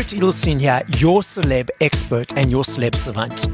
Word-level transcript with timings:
Barret 0.00 0.14
Edelstein 0.14 0.58
here, 0.58 0.82
your 0.96 1.20
celeb 1.20 1.68
expert 1.82 2.34
and 2.34 2.50
your 2.50 2.64
celeb 2.64 2.94
savant. 2.94 3.46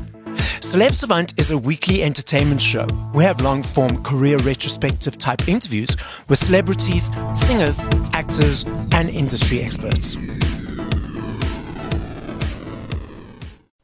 Celeb 0.61 0.93
Savant 0.93 1.35
is 1.41 1.51
a 1.51 1.59
weekly 1.59 2.04
entertainment 2.04 2.61
show. 2.61 2.87
We 3.13 3.25
have 3.25 3.41
long 3.41 3.65
form 3.65 4.01
career 4.04 4.37
retrospective 4.38 5.19
type 5.19 5.49
interviews 5.49 5.97
with 6.29 6.38
celebrities, 6.38 7.11
singers, 7.35 7.81
actors, 8.13 8.63
and 8.93 9.11
industry 9.11 9.61
experts. 9.61 10.15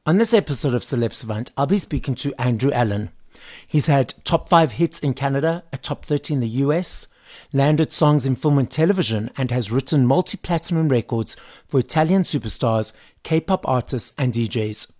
On 0.06 0.18
this 0.18 0.32
episode 0.32 0.74
of 0.74 0.82
Celeb 0.82 1.14
Savant, 1.14 1.50
I'll 1.56 1.66
be 1.66 1.78
speaking 1.78 2.14
to 2.14 2.32
Andrew 2.40 2.70
Allen. 2.70 3.10
He's 3.66 3.88
had 3.88 4.14
top 4.22 4.48
five 4.48 4.70
hits 4.74 5.00
in 5.00 5.14
Canada, 5.14 5.64
a 5.72 5.78
top 5.78 6.04
30 6.04 6.34
in 6.34 6.38
the 6.38 6.48
US, 6.48 7.08
landed 7.52 7.92
songs 7.92 8.26
in 8.26 8.36
film 8.36 8.58
and 8.58 8.70
television, 8.70 9.30
and 9.36 9.50
has 9.50 9.70
written 9.70 10.06
multi 10.06 10.36
platinum 10.36 10.88
records 10.88 11.36
for 11.66 11.80
Italian 11.80 12.22
superstars, 12.22 12.92
K 13.22 13.40
pop 13.40 13.66
artists, 13.68 14.14
and 14.18 14.32
DJs. 14.32 14.92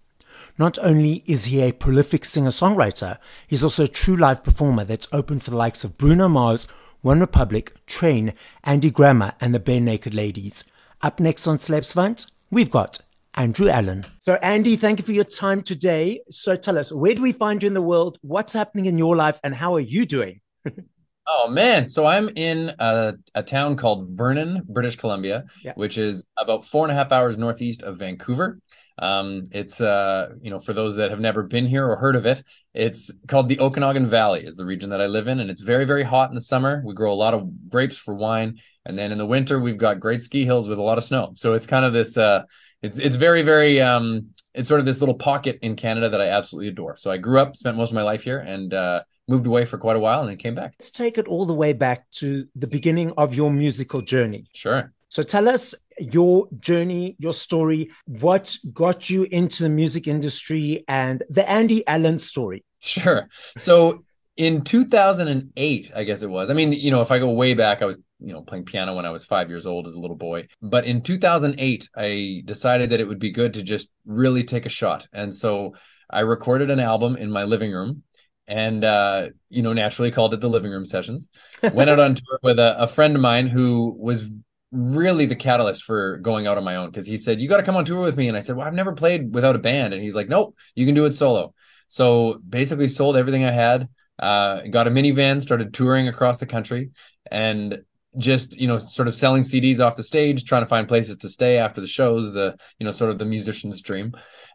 Not 0.59 0.79
only 0.81 1.25
is 1.27 1.47
he 1.47 1.61
a 1.63 1.73
prolific 1.73 2.25
singer 2.25 2.51
songwriter, 2.51 3.19
he's 3.47 3.65
also 3.65 3.85
a 3.85 3.89
true 3.89 4.17
live 4.17 4.45
performer 4.45 4.85
that's 4.85 5.09
open 5.13 5.41
for 5.41 5.51
the 5.51 5.57
likes 5.57 5.83
of 5.85 5.97
Bruno 5.97 6.29
Mars, 6.29 6.69
OneRepublic, 7.05 7.71
Train, 7.87 8.35
Andy 8.63 8.91
Grammer, 8.91 9.33
and 9.41 9.55
the 9.55 9.61
Barenaked 9.61 10.15
Ladies. 10.15 10.65
Up 11.01 11.19
next 11.19 11.47
on 11.47 11.57
Celeb 11.57 11.85
Savant, 11.85 12.27
we've 12.51 12.71
got 12.71 13.01
Andrew 13.35 13.69
Allen. 13.69 14.05
So, 14.21 14.35
Andy, 14.35 14.77
thank 14.77 14.99
you 14.99 15.05
for 15.05 15.13
your 15.13 15.25
time 15.25 15.63
today. 15.63 16.21
So, 16.31 16.55
tell 16.55 16.79
us, 16.79 16.93
where 16.93 17.15
do 17.15 17.23
we 17.23 17.33
find 17.33 17.63
you 17.63 17.67
in 17.67 17.75
the 17.75 17.83
world? 17.83 18.19
What's 18.23 18.53
happening 18.53 18.87
in 18.87 18.99
your 18.99 19.17
life, 19.17 19.41
and 19.43 19.55
how 19.55 19.75
are 19.75 19.81
you 19.81 20.07
doing? 20.07 20.41
Oh 21.27 21.49
man, 21.49 21.89
so 21.89 22.05
I'm 22.05 22.29
in 22.31 22.73
a, 22.79 23.15
a 23.35 23.43
town 23.43 23.77
called 23.77 24.11
Vernon, 24.11 24.63
British 24.69 24.97
Columbia, 24.97 25.45
yeah. 25.63 25.73
which 25.77 25.97
is 25.97 26.25
about 26.37 26.65
four 26.65 26.85
and 26.85 26.91
a 26.91 26.95
half 26.95 27.13
hours 27.13 27.39
northeast 27.39 27.83
of 27.83 27.99
Vancouver. 27.99 28.59
Um, 28.99 29.49
it's 29.53 29.81
uh, 29.81 30.31
you 30.43 30.51
know, 30.51 30.59
for 30.59 30.73
those 30.73 30.97
that 30.97 31.11
have 31.11 31.21
never 31.21 31.45
been 31.45 31.67
here 31.67 31.87
or 31.87 31.97
heard 31.97 32.17
of 32.17 32.27
it, 32.27 32.43
it's 32.75 33.11
called 33.29 33.49
the 33.49 33.61
Okanagan 33.61 34.09
Valley, 34.11 34.45
is 34.45 34.57
the 34.57 34.65
region 34.65 34.91
that 34.91 35.01
I 35.01 35.07
live 35.07 35.29
in, 35.29 35.41
and 35.41 35.49
it's 35.49 35.63
very, 35.63 35.85
very 35.85 36.03
hot 36.03 36.29
in 36.29 36.35
the 36.35 36.41
summer. 36.41 36.83
We 36.85 36.93
grow 36.93 37.13
a 37.13 37.15
lot 37.15 37.35
of 37.35 37.71
grapes 37.71 37.97
for 37.97 38.15
wine, 38.15 38.59
and 38.85 38.99
then 38.99 39.13
in 39.13 39.19
the 39.19 39.27
winter 39.27 39.61
we've 39.61 39.79
got 39.79 40.01
great 40.01 40.23
ski 40.23 40.45
hills 40.45 40.69
with 40.69 40.79
a 40.79 40.83
lot 40.83 40.99
of 40.99 41.05
snow. 41.05 41.33
So 41.37 41.55
it's 41.55 41.67
kind 41.67 41.85
of 41.85 41.93
this 41.93 42.19
uh, 42.19 42.43
it's 42.83 42.99
it's 42.99 43.17
very, 43.17 43.43
very 43.43 43.81
um, 43.81 44.31
it's 44.55 44.69
sort 44.69 44.81
of 44.81 44.87
this 44.87 45.01
little 45.01 45.15
pocket 45.15 45.61
in 45.63 45.77
Canada 45.77 46.11
that 46.11 46.21
I 46.21 46.29
absolutely 46.29 46.69
adore. 46.69 46.97
So 46.97 47.11
I 47.11 47.17
grew 47.17 47.39
up, 47.39 47.57
spent 47.57 47.77
most 47.77 47.91
of 47.91 47.95
my 47.95 48.03
life 48.03 48.23
here, 48.23 48.41
and 48.41 48.75
uh, 48.75 49.03
moved 49.33 49.47
away 49.47 49.65
for 49.65 49.79
quite 49.79 49.97
a 49.97 50.05
while 50.07 50.21
and 50.21 50.29
then 50.29 50.37
came 50.37 50.55
back. 50.55 50.75
Let's 50.79 50.91
take 50.91 51.17
it 51.17 51.27
all 51.27 51.47
the 51.47 51.55
way 51.55 51.73
back 51.73 52.11
to 52.21 52.47
the 52.55 52.67
beginning 52.67 53.13
of 53.17 53.35
your 53.35 53.51
musical 53.51 54.03
journey. 54.03 54.45
Sure. 54.53 54.93
So 55.09 55.23
tell 55.23 55.49
us 55.49 55.75
your 55.99 56.49
journey, 56.59 57.17
your 57.19 57.35
story, 57.35 57.91
what 58.07 58.57
got 58.73 59.11
you 59.11 59.25
into 59.25 59.63
the 59.63 59.69
music 59.69 60.07
industry 60.07 60.85
and 60.89 61.23
the 61.29 61.49
Andy 61.49 61.87
Allen 61.87 62.19
story. 62.19 62.65
Sure. 62.81 63.29
So 63.59 64.05
in 64.37 64.63
2008, 64.63 65.93
I 65.95 66.05
guess 66.05 66.23
it 66.23 66.31
was. 66.31 66.51
I 66.51 66.55
mean, 66.55 66.73
you 66.73 66.91
know, 66.91 67.03
if 67.03 67.11
I 67.11 67.19
go 67.19 67.31
way 67.33 67.55
back, 67.55 67.83
I 67.83 67.87
was, 67.87 67.99
you 68.21 68.33
know, 68.33 68.43
playing 68.43 68.65
piano 68.65 68.95
when 68.95 69.07
I 69.07 69.11
was 69.11 69.25
five 69.25 69.49
years 69.49 69.67
old 69.67 69.87
as 69.87 69.95
a 69.95 69.99
little 69.99 70.17
boy. 70.17 70.49
But 70.61 70.85
in 70.85 71.03
2008, 71.03 71.91
I 71.97 72.43
decided 72.45 72.91
that 72.91 73.01
it 73.01 73.09
would 73.09 73.19
be 73.19 73.33
good 73.33 73.55
to 73.55 73.63
just 73.63 73.91
really 74.07 74.45
take 74.45 74.67
a 74.67 74.71
shot. 74.81 75.09
And 75.13 75.35
so 75.35 75.75
I 76.09 76.21
recorded 76.21 76.71
an 76.71 76.81
album 76.81 77.17
in 77.17 77.31
my 77.31 77.45
living 77.45 77.73
room 77.73 78.03
and 78.47 78.85
uh, 78.85 79.29
you 79.49 79.63
know 79.63 79.73
naturally 79.73 80.11
called 80.11 80.35
it 80.35 80.41
the 80.41 80.49
living 80.49 80.71
room 80.71 80.87
sessions. 80.87 81.31
Went 81.73 81.91
out 81.91 82.01
on 82.01 82.15
tour 82.15 82.39
with 82.43 82.59
a, 82.59 82.83
a, 82.83 82.87
friend 82.87 83.15
of 83.15 83.23
mine 83.23 83.47
who 83.47 83.97
was 83.99 84.29
really 84.73 85.27
the 85.27 85.37
catalyst 85.37 85.85
for 85.85 86.17
going 86.19 86.47
out 86.47 86.57
on 86.57 86.65
my 86.65 86.77
own 86.77 86.91
because 86.91 87.07
he 87.07 87.19
said 87.19 87.41
you 87.41 87.49
got 87.49 87.59
to 87.59 87.63
come 87.63 87.77
on 87.77 87.85
tour 87.85 88.03
with 88.03 88.17
me. 88.17 88.29
And 88.29 88.37
i 88.37 88.41
said 88.41 88.57
well 88.57 88.67
i've 88.67 88.75
never 88.75 88.93
played 88.93 89.35
without 89.35 89.57
a 89.57 89.61
band. 89.61 89.95
And 89.95 90.03
he's 90.03 90.15
like 90.15 90.29
nope 90.29 90.57
you 90.75 90.87
can 90.87 90.95
do 90.95 91.05
it 91.05 91.15
solo. 91.15 91.55
So 91.87 92.41
basically 92.49 92.89
sold 92.89 93.17
everything 93.17 93.45
i 93.45 93.53
had 93.53 93.89
uh, 94.19 94.63
got 94.71 94.87
a 94.87 94.91
minivan 94.91 95.43
started 95.43 95.75
touring 95.75 96.09
across 96.09 96.39
the 96.39 96.47
country 96.47 96.91
and 97.31 97.83
just 98.19 98.57
you 98.59 98.69
know 98.69 98.77
sort 98.77 99.09
of 99.09 99.15
selling 99.15 99.43
cds 99.43 99.81
off 99.81 99.97
the 99.97 100.05
stage 100.05 100.45
trying 100.45 100.63
to 100.63 100.69
find 100.69 100.87
places 100.87 101.17
to 101.17 101.31
stay 101.31 101.57
after 101.57 101.81
the 101.81 101.87
shows 101.87 102.31
the 102.35 102.55
you 102.79 102.85
know 102.85 102.93
sort 102.93 103.11
of 103.11 103.19
the 103.19 103.25
musician's 103.25 103.81
dream. 103.81 104.13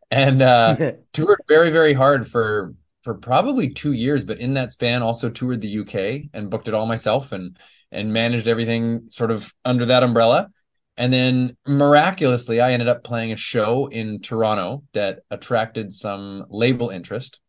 And 0.09 0.41
uh 0.41 0.93
toured 1.13 1.41
very 1.47 1.69
very 1.69 1.93
hard 1.93 2.27
for 2.29 2.73
for 3.07 3.13
probably 3.13 3.69
two 3.69 3.93
years, 3.93 4.25
but 4.25 4.37
in 4.37 4.55
that 4.55 4.69
span 4.69 5.01
also 5.01 5.29
toured 5.29 5.61
the 5.61 5.79
UK 5.79 6.29
and 6.33 6.49
booked 6.49 6.67
it 6.67 6.73
all 6.73 6.85
myself 6.85 7.31
and 7.31 7.57
and 7.89 8.11
managed 8.11 8.49
everything 8.49 9.05
sort 9.07 9.31
of 9.31 9.53
under 9.63 9.85
that 9.85 10.03
umbrella. 10.03 10.49
And 10.97 11.13
then 11.13 11.55
miraculously, 11.65 12.59
I 12.59 12.73
ended 12.73 12.89
up 12.89 13.05
playing 13.05 13.31
a 13.31 13.37
show 13.37 13.87
in 13.87 14.19
Toronto 14.19 14.83
that 14.91 15.19
attracted 15.31 15.93
some 15.93 16.47
label 16.49 16.89
interest. 16.89 17.39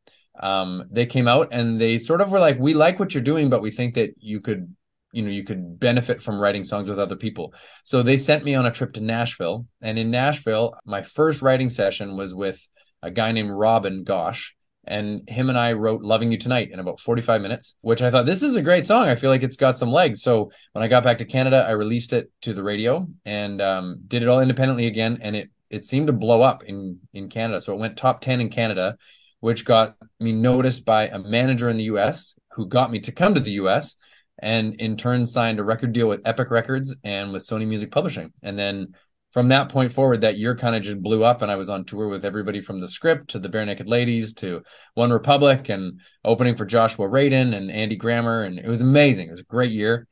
Um, 0.41 0.85
they 0.93 1.07
came 1.07 1.27
out 1.27 1.49
and 1.51 1.81
they 1.81 1.99
sort 1.99 2.21
of 2.21 2.31
were 2.31 2.39
like, 2.39 2.61
"We 2.61 2.73
like 2.73 3.01
what 3.01 3.13
you're 3.13 3.25
doing, 3.25 3.51
but 3.51 3.61
we 3.61 3.73
think 3.73 3.95
that 3.95 4.15
you 4.21 4.41
could, 4.41 4.73
you 5.11 5.25
know, 5.25 5.31
you 5.31 5.43
could 5.43 5.81
benefit 5.81 6.23
from 6.23 6.39
writing 6.39 6.63
songs 6.63 6.89
with 6.89 7.01
other 7.01 7.17
people." 7.17 7.53
So 7.83 8.05
they 8.05 8.17
sent 8.17 8.45
me 8.45 8.55
on 8.55 8.67
a 8.67 8.71
trip 8.71 8.93
to 8.93 9.01
Nashville, 9.01 9.67
and 9.83 9.99
in 9.99 10.13
Nashville, 10.13 10.77
my 10.85 11.03
first 11.03 11.43
writing 11.43 11.69
session 11.69 12.17
was 12.17 12.33
with 12.33 12.61
a 13.03 13.11
guy 13.11 13.33
named 13.33 13.51
Robin 13.51 14.05
Gosh, 14.05 14.55
and 14.89 15.29
him 15.29 15.49
and 15.49 15.59
I 15.59 15.73
wrote 15.73 16.03
Loving 16.03 16.33
You 16.33 16.39
Tonight 16.39 16.71
in 16.73 16.81
about 16.81 17.01
45 17.01 17.41
minutes, 17.41 17.75
which 17.81 18.03
I 18.03 18.11
thought 18.11 18.27
this 18.27 18.43
is 18.43 18.57
a 18.57 18.63
great 18.63 18.87
song. 18.87 19.09
I 19.09 19.15
feel 19.15 19.31
like 19.31 19.43
it's 19.43 19.57
got 19.57 19.79
some 19.79 19.91
legs. 19.91 20.23
So 20.23 20.51
when 20.73 20.83
I 20.83 20.89
got 20.89 21.05
back 21.05 21.19
to 21.19 21.25
Canada, 21.25 21.65
I 21.67 21.73
released 21.73 22.13
it 22.13 22.31
to 22.43 22.55
the 22.55 22.63
radio 22.63 23.07
and 23.25 23.61
um, 23.63 24.01
did 24.07 24.23
it 24.23 24.29
all 24.29 24.41
independently 24.41 24.87
again. 24.87 25.19
And 25.21 25.37
it, 25.37 25.51
it 25.71 25.85
seemed 25.85 26.09
to 26.09 26.13
blow 26.13 26.43
up 26.43 26.65
in, 26.65 26.99
in 27.13 27.29
Canada. 27.29 27.61
So 27.61 27.73
it 27.73 27.79
went 27.79 27.97
top 27.97 28.21
10 28.21 28.41
in 28.41 28.49
Canada, 28.49 28.97
which 29.41 29.65
got 29.65 29.97
me 30.19 30.33
noticed 30.33 30.85
by 30.85 31.09
a 31.09 31.19
manager 31.19 31.69
in 31.69 31.77
the 31.77 31.85
US 31.85 32.35
who 32.53 32.67
got 32.67 32.91
me 32.91 33.01
to 33.01 33.13
come 33.13 33.35
to 33.35 33.41
the 33.41 33.53
US 33.53 33.97
and 34.41 34.75
in 34.81 34.97
turn 34.97 35.27
signed 35.27 35.59
a 35.59 35.65
record 35.65 35.93
deal 35.93 36.09
with 36.09 36.23
Epic 36.25 36.51
Records 36.51 36.95
and 37.05 37.33
with 37.33 37.47
Sony 37.47 37.67
Music 37.67 37.91
Publishing. 37.91 38.33
And 38.43 38.59
then 38.59 38.95
from 39.33 39.49
that 39.49 39.69
point 39.69 39.93
forward, 39.93 40.23
that 40.23 40.39
year 40.39 40.57
kind 40.57 40.75
of 40.75 40.83
just 40.83 41.03
blew 41.03 41.23
up, 41.23 41.43
and 41.43 41.51
I 41.51 41.57
was 41.57 41.69
on 41.69 41.85
tour 41.85 42.09
with 42.09 42.25
everybody 42.25 42.61
from 42.61 42.81
the 42.81 42.89
script 42.89 43.31
to 43.31 43.39
the 43.39 43.49
Barenaked 43.49 43.87
Ladies 43.87 44.33
to 44.35 44.63
OneRepublic 44.97 45.69
and 45.69 46.01
opening 46.25 46.57
for 46.57 46.65
Joshua 46.65 47.09
Radin 47.09 47.55
and 47.55 47.71
Andy 47.71 47.97
Grammer, 47.97 48.45
and 48.45 48.59
it 48.59 48.67
was 48.67 48.81
amazing. 48.81 49.29
It 49.29 49.33
was 49.33 49.41
a 49.41 49.45
great 49.45 49.71
year, 49.71 50.07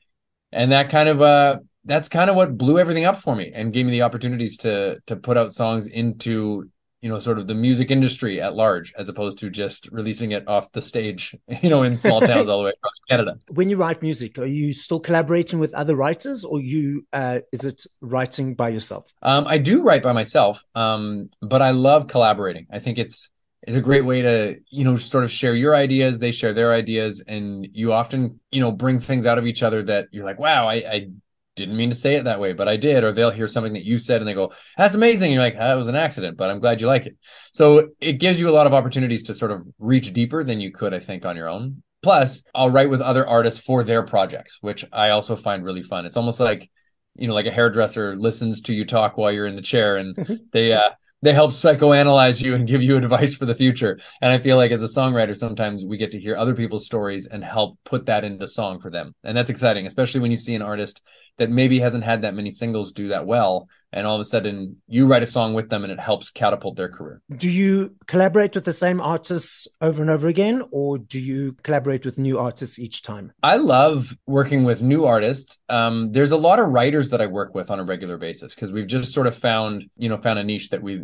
and 0.53 0.73
that 0.73 0.91
kind 0.91 1.09
of 1.09 1.23
uh, 1.23 1.59
that's 1.85 2.09
kind 2.09 2.29
of 2.29 2.37
what 2.37 2.59
blew 2.59 2.79
everything 2.79 3.05
up 3.05 3.21
for 3.21 3.35
me 3.35 3.53
and 3.55 3.73
gave 3.73 3.87
me 3.87 3.93
the 3.93 4.03
opportunities 4.03 4.59
to 4.59 5.01
to 5.07 5.17
put 5.17 5.37
out 5.37 5.55
songs 5.55 5.87
into 5.87 6.71
you 7.01 7.09
know 7.09 7.19
sort 7.19 7.39
of 7.39 7.47
the 7.47 7.55
music 7.55 7.91
industry 7.91 8.41
at 8.41 8.55
large 8.55 8.93
as 8.99 9.09
opposed 9.09 9.39
to 9.39 9.51
just 9.51 9.89
releasing 9.93 10.33
it 10.33 10.47
off 10.49 10.71
the 10.73 10.83
stage 10.83 11.37
you 11.63 11.71
know 11.71 11.83
in 11.83 11.97
small 11.97 12.21
towns 12.31 12.49
all 12.49 12.59
the 12.59 12.65
way 12.65 12.73
across 12.77 12.93
canada. 13.09 13.39
When 13.49 13.71
you 13.71 13.77
write 13.77 14.03
music 14.03 14.39
are 14.39 14.47
you 14.47 14.73
still 14.73 15.01
collaborating 15.01 15.59
with 15.59 15.75
other 15.75 15.95
writers 15.97 16.45
or 16.45 16.61
you 16.61 17.07
uh, 17.13 17.41
is 17.53 17.65
it 17.65 17.83
writing 18.01 18.55
by 18.55 18.71
yourself? 18.71 19.07
Um, 19.23 19.47
i 19.47 19.59
do 19.59 19.83
write 19.83 20.03
by 20.03 20.13
myself 20.13 20.63
um, 20.75 21.31
but 21.43 21.63
i 21.63 21.71
love 21.71 22.09
collaborating. 22.09 22.67
I 22.71 22.79
think 22.79 22.99
it's 22.99 23.31
it's 23.63 23.77
a 23.77 23.81
great 23.81 24.05
way 24.05 24.23
to 24.23 24.57
you 24.71 24.85
know 24.85 24.97
sort 24.97 25.25
of 25.25 25.31
share 25.31 25.55
your 25.55 25.75
ideas 25.75 26.19
they 26.19 26.33
share 26.33 26.55
their 26.55 26.73
ideas 26.73 27.23
and 27.27 27.67
you 27.73 27.93
often 27.93 28.41
you 28.51 28.61
know 28.61 28.71
bring 28.71 29.01
things 29.01 29.27
out 29.27 29.39
of 29.39 29.47
each 29.47 29.63
other 29.63 29.83
that 29.83 30.07
you're 30.13 30.25
like 30.25 30.39
wow 30.39 30.69
i, 30.69 30.75
I 30.75 31.09
didn't 31.57 31.77
mean 31.77 31.91
to 31.91 31.97
say 31.97 32.15
it 32.15 32.25
that 32.25 32.39
way, 32.39 32.53
but 32.53 32.69
I 32.69 32.77
did. 32.77 33.03
Or 33.03 33.13
they'll 33.13 33.31
hear 33.31 33.49
something 33.49 33.73
that 33.73 33.85
you 33.85 33.99
said 33.99 34.21
and 34.21 34.29
they 34.29 34.35
go, 34.35 34.53
that's 34.77 34.95
amazing. 34.95 35.27
And 35.27 35.35
you're 35.35 35.43
like, 35.43 35.59
that 35.59 35.75
was 35.75 35.89
an 35.89 35.97
accident, 35.97 36.37
but 36.37 36.51
I'm 36.51 36.61
glad 36.61 36.81
you 36.81 36.87
like 36.87 37.07
it. 37.07 37.17
So 37.53 37.89
it 38.01 38.15
gives 38.15 38.39
you 38.39 38.49
a 38.49 38.51
lot 38.51 38.67
of 38.67 38.75
opportunities 38.75 39.25
to 39.25 39.35
sort 39.35 39.51
of 39.51 39.63
reach 39.79 40.13
deeper 40.13 40.45
than 40.45 40.61
you 40.61 40.73
could, 40.73 40.95
I 40.95 41.01
think, 41.01 41.25
on 41.25 41.37
your 41.37 41.49
own. 41.49 41.83
Plus, 42.03 42.43
I'll 42.55 42.71
write 42.71 42.91
with 42.91 43.01
other 43.01 43.27
artists 43.27 43.59
for 43.59 43.83
their 43.83 44.05
projects, 44.05 44.59
which 44.61 44.85
I 44.93 45.11
also 45.11 45.35
find 45.35 45.65
really 45.65 45.83
fun. 45.83 46.07
It's 46.07 46.17
almost 46.17 46.39
like, 46.39 46.71
you 47.17 47.27
know, 47.27 47.35
like 47.35 47.47
a 47.47 47.51
hairdresser 47.51 48.15
listens 48.15 48.61
to 48.63 48.75
you 48.75 48.85
talk 48.85 49.17
while 49.17 49.33
you're 49.33 49.47
in 49.47 49.57
the 49.57 49.63
chair 49.63 49.97
and 49.97 50.15
they, 50.53 50.73
uh, 50.73 50.91
they 51.23 51.33
help 51.33 51.51
psychoanalyze 51.51 52.43
you 52.43 52.55
and 52.55 52.69
give 52.69 52.83
you 52.83 52.97
advice 52.99 53.35
for 53.35 53.47
the 53.47 53.55
future. 53.55 53.99
And 54.21 54.33
I 54.33 54.39
feel 54.39 54.57
like 54.57 54.71
as 54.71 54.83
a 54.83 54.87
songwriter, 54.87 55.37
sometimes 55.37 55.85
we 55.85 55.97
get 55.97 56.13
to 56.13 56.21
hear 56.21 56.37
other 56.37 56.55
people's 56.55 56.87
stories 56.87 57.27
and 57.27 57.43
help 57.43 57.79
put 57.85 58.07
that 58.07 58.25
into 58.25 58.47
song 58.47 58.81
for 58.81 58.91
them. 58.91 59.15
And 59.25 59.37
that's 59.37 59.51
exciting, 59.51 59.87
especially 59.87 60.21
when 60.21 60.31
you 60.31 60.37
see 60.37 60.55
an 60.55 60.63
artist 60.63 61.03
that 61.39 61.51
maybe 61.51 61.79
hasn't 61.79 62.05
had 62.05 62.23
that 62.23 62.35
many 62.35 62.51
singles 62.51 62.93
do 62.93 63.09
that 63.09 63.27
well 63.27 63.69
and 63.93 64.07
all 64.07 64.15
of 64.15 64.21
a 64.21 64.25
sudden 64.25 64.77
you 64.89 65.07
write 65.07 65.23
a 65.23 65.27
song 65.27 65.55
with 65.55 65.69
them 65.69 65.85
and 65.85 65.93
it 65.93 66.01
helps 66.01 66.31
catapult 66.31 66.77
their 66.77 66.89
career. 66.89 67.23
Do 67.37 67.51
you 67.51 67.95
collaborate 68.07 68.55
with 68.55 68.65
the 68.65 68.73
same 68.73 69.01
artists 69.01 69.67
over 69.81 70.03
and 70.03 70.11
over 70.11 70.29
again 70.29 70.63
or 70.71 70.99
do 70.99 71.19
you 71.19 71.57
collaborate 71.63 72.05
with 72.05 72.19
new 72.19 72.39
artists 72.39 72.79
each 72.79 73.03
time? 73.03 73.33
I 73.43 73.57
love 73.57 74.17
working 74.27 74.65
with 74.65 74.83
new 74.83 75.05
artists. 75.05 75.59
Um, 75.69 76.13
there's 76.13 76.33
a 76.33 76.37
lot 76.37 76.59
of 76.59 76.69
writers 76.69 77.11
that 77.11 77.21
i 77.21 77.27
work 77.27 77.55
with 77.55 77.71
on 77.71 77.81
a 77.81 77.85
regular 77.85 78.19
basis 78.19 78.55
because 78.55 78.73
we've 78.73 78.87
just 78.87 79.13
sort 79.13 79.27
of 79.27 79.37
found 79.37 79.85
you 79.97 80.09
know 80.09 80.19
found 80.19 80.39
a 80.39 80.45
niche 80.45 80.71
that 80.71 80.83
we 80.83 81.03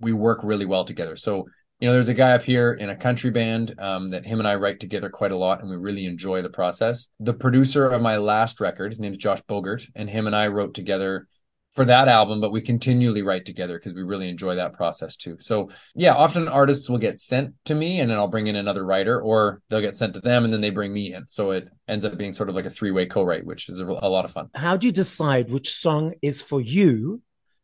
we 0.00 0.12
work 0.12 0.40
really 0.42 0.66
well 0.66 0.84
together. 0.84 1.16
So 1.16 1.46
you 1.84 1.90
know, 1.90 1.92
there's 1.92 2.08
a 2.08 2.14
guy 2.14 2.32
up 2.32 2.42
here 2.42 2.72
in 2.72 2.88
a 2.88 2.96
country 2.96 3.28
band 3.28 3.74
um, 3.78 4.08
that 4.08 4.24
him 4.24 4.38
and 4.38 4.48
I 4.48 4.54
write 4.54 4.80
together 4.80 5.10
quite 5.10 5.32
a 5.32 5.36
lot, 5.36 5.60
and 5.60 5.68
we 5.68 5.76
really 5.76 6.06
enjoy 6.06 6.40
the 6.40 6.48
process. 6.48 7.08
The 7.20 7.34
producer 7.34 7.90
of 7.90 8.00
my 8.00 8.16
last 8.16 8.58
record, 8.58 8.92
his 8.92 9.00
name 9.00 9.12
is 9.12 9.18
Josh 9.18 9.42
Bogert, 9.50 9.86
and 9.94 10.08
him 10.08 10.26
and 10.26 10.34
I 10.34 10.46
wrote 10.46 10.72
together 10.72 11.28
for 11.72 11.84
that 11.84 12.08
album, 12.08 12.40
but 12.40 12.52
we 12.52 12.62
continually 12.62 13.20
write 13.20 13.44
together 13.44 13.78
because 13.78 13.92
we 13.92 14.02
really 14.02 14.30
enjoy 14.30 14.54
that 14.54 14.72
process 14.72 15.14
too. 15.14 15.36
So 15.40 15.68
yeah, 15.94 16.14
often 16.14 16.48
artists 16.48 16.88
will 16.88 16.96
get 16.96 17.18
sent 17.18 17.52
to 17.66 17.74
me 17.74 18.00
and 18.00 18.10
then 18.10 18.16
I'll 18.16 18.28
bring 18.28 18.46
in 18.46 18.56
another 18.56 18.86
writer 18.86 19.20
or 19.20 19.60
they'll 19.68 19.82
get 19.82 19.94
sent 19.94 20.14
to 20.14 20.20
them 20.20 20.44
and 20.44 20.52
then 20.54 20.62
they 20.62 20.70
bring 20.70 20.90
me 20.90 21.12
in. 21.12 21.26
So 21.26 21.50
it 21.50 21.68
ends 21.86 22.06
up 22.06 22.16
being 22.16 22.32
sort 22.32 22.48
of 22.48 22.54
like 22.54 22.64
a 22.64 22.70
three-way 22.70 23.06
co-write, 23.06 23.44
which 23.44 23.68
is 23.68 23.80
a, 23.80 23.84
a 23.84 24.08
lot 24.08 24.24
of 24.24 24.30
fun. 24.30 24.48
How 24.54 24.78
do 24.78 24.86
you 24.86 24.92
decide 24.92 25.50
which 25.50 25.74
song 25.74 26.14
is 26.22 26.40
for 26.40 26.62
you 26.62 27.20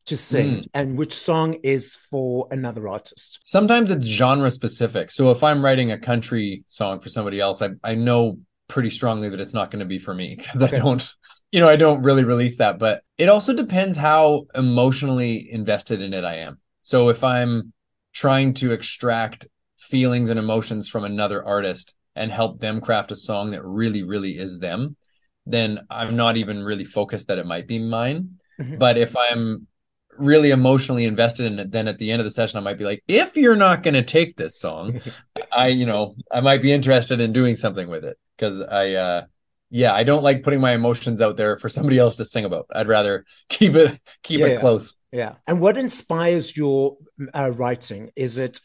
to 0.06 0.16
sing 0.16 0.56
mm. 0.56 0.66
and 0.74 0.96
which 0.96 1.12
song 1.12 1.54
is 1.62 1.94
for 1.94 2.48
another 2.50 2.88
artist? 2.88 3.40
Sometimes 3.42 3.90
it's 3.90 4.06
genre 4.06 4.50
specific. 4.50 5.10
So 5.10 5.30
if 5.30 5.42
I'm 5.42 5.64
writing 5.64 5.90
a 5.90 5.98
country 5.98 6.64
song 6.66 7.00
for 7.00 7.08
somebody 7.08 7.40
else, 7.40 7.62
I, 7.62 7.70
I 7.84 7.94
know 7.94 8.38
pretty 8.68 8.90
strongly 8.90 9.28
that 9.28 9.40
it's 9.40 9.54
not 9.54 9.70
going 9.70 9.80
to 9.80 9.86
be 9.86 9.98
for 9.98 10.14
me 10.14 10.36
because 10.36 10.62
okay. 10.62 10.76
I 10.76 10.80
don't 10.80 11.14
you 11.50 11.60
know, 11.60 11.68
I 11.68 11.76
don't 11.76 12.02
really 12.02 12.24
release 12.24 12.58
that, 12.58 12.78
but 12.78 13.02
it 13.18 13.28
also 13.28 13.54
depends 13.54 13.96
how 13.96 14.46
emotionally 14.54 15.48
invested 15.50 16.00
in 16.00 16.14
it 16.14 16.24
I 16.24 16.38
am. 16.38 16.58
So 16.82 17.08
if 17.08 17.24
I'm 17.24 17.72
trying 18.12 18.54
to 18.54 18.72
extract 18.72 19.48
feelings 19.78 20.30
and 20.30 20.38
emotions 20.38 20.88
from 20.88 21.04
another 21.04 21.44
artist 21.44 21.96
and 22.14 22.30
help 22.30 22.60
them 22.60 22.80
craft 22.80 23.10
a 23.10 23.16
song 23.16 23.50
that 23.50 23.64
really, 23.64 24.02
really 24.02 24.32
is 24.32 24.58
them, 24.58 24.96
then 25.46 25.80
I'm 25.90 26.16
not 26.16 26.36
even 26.36 26.62
really 26.62 26.84
focused 26.84 27.28
that 27.28 27.38
it 27.38 27.46
might 27.46 27.66
be 27.66 27.78
mine. 27.78 28.38
Mm-hmm. 28.60 28.78
But 28.78 28.96
if 28.96 29.16
I'm 29.16 29.66
really 30.20 30.50
emotionally 30.50 31.04
invested 31.04 31.46
in 31.46 31.58
it, 31.58 31.70
then 31.70 31.88
at 31.88 31.98
the 31.98 32.10
end 32.10 32.20
of 32.20 32.24
the 32.26 32.30
session, 32.30 32.58
I 32.58 32.60
might 32.60 32.78
be 32.78 32.84
like, 32.84 33.02
if 33.08 33.36
you're 33.36 33.56
not 33.56 33.82
going 33.82 33.94
to 33.94 34.02
take 34.02 34.36
this 34.36 34.56
song, 34.56 35.00
I, 35.52 35.68
you 35.68 35.86
know, 35.86 36.16
I 36.30 36.40
might 36.40 36.62
be 36.62 36.72
interested 36.72 37.20
in 37.20 37.32
doing 37.32 37.56
something 37.56 37.88
with 37.88 38.04
it 38.04 38.18
because 38.36 38.60
I, 38.60 38.92
uh, 38.92 39.24
yeah, 39.70 39.94
I 39.94 40.02
don't 40.02 40.22
like 40.22 40.42
putting 40.42 40.60
my 40.60 40.72
emotions 40.72 41.22
out 41.22 41.36
there 41.36 41.58
for 41.58 41.68
somebody 41.68 41.98
else 41.98 42.16
to 42.16 42.24
sing 42.24 42.44
about. 42.44 42.66
I'd 42.74 42.88
rather 42.88 43.24
keep 43.48 43.74
it 43.74 44.00
keep 44.22 44.40
yeah, 44.40 44.46
it 44.46 44.52
yeah. 44.54 44.60
close. 44.60 44.94
Yeah. 45.12 45.34
And 45.46 45.60
what 45.60 45.76
inspires 45.76 46.56
your 46.56 46.96
uh, 47.34 47.50
writing? 47.52 48.10
Is 48.16 48.38
it 48.38 48.60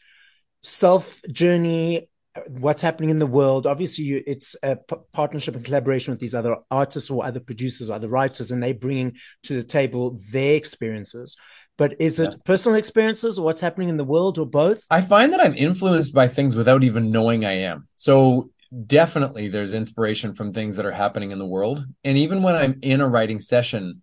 self 0.62 1.22
journey? 1.30 2.08
What's 2.48 2.82
happening 2.82 3.10
in 3.10 3.18
the 3.18 3.26
world? 3.26 3.66
Obviously, 3.66 4.04
you, 4.04 4.22
it's 4.26 4.56
a 4.62 4.76
p- 4.76 4.96
partnership 5.12 5.56
and 5.56 5.64
collaboration 5.64 6.12
with 6.12 6.20
these 6.20 6.34
other 6.34 6.56
artists 6.70 7.10
or 7.10 7.24
other 7.24 7.40
producers 7.40 7.90
or 7.90 7.94
other 7.94 8.08
writers, 8.08 8.50
and 8.50 8.62
they 8.62 8.72
bringing 8.72 9.14
to 9.44 9.54
the 9.54 9.64
table 9.64 10.18
their 10.32 10.54
experiences. 10.54 11.36
But 11.78 12.00
is 12.00 12.20
it 12.20 12.32
yeah. 12.32 12.38
personal 12.44 12.78
experiences 12.78 13.38
or 13.38 13.44
what's 13.44 13.60
happening 13.60 13.88
in 13.88 13.96
the 13.96 14.04
world 14.04 14.38
or 14.38 14.46
both? 14.46 14.82
I 14.90 15.02
find 15.02 15.32
that 15.32 15.44
I'm 15.44 15.54
influenced 15.54 16.14
by 16.14 16.28
things 16.28 16.56
without 16.56 16.84
even 16.84 17.10
knowing 17.10 17.44
I 17.44 17.58
am. 17.60 17.88
So 17.96 18.50
definitely 18.86 19.48
there's 19.48 19.74
inspiration 19.74 20.34
from 20.34 20.52
things 20.52 20.76
that 20.76 20.86
are 20.86 20.92
happening 20.92 21.32
in 21.32 21.38
the 21.38 21.46
world. 21.46 21.84
And 22.04 22.16
even 22.16 22.42
when 22.42 22.56
I'm 22.56 22.78
in 22.82 23.00
a 23.00 23.08
writing 23.08 23.40
session, 23.40 24.02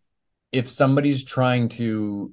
if 0.52 0.70
somebody's 0.70 1.24
trying 1.24 1.70
to 1.70 2.32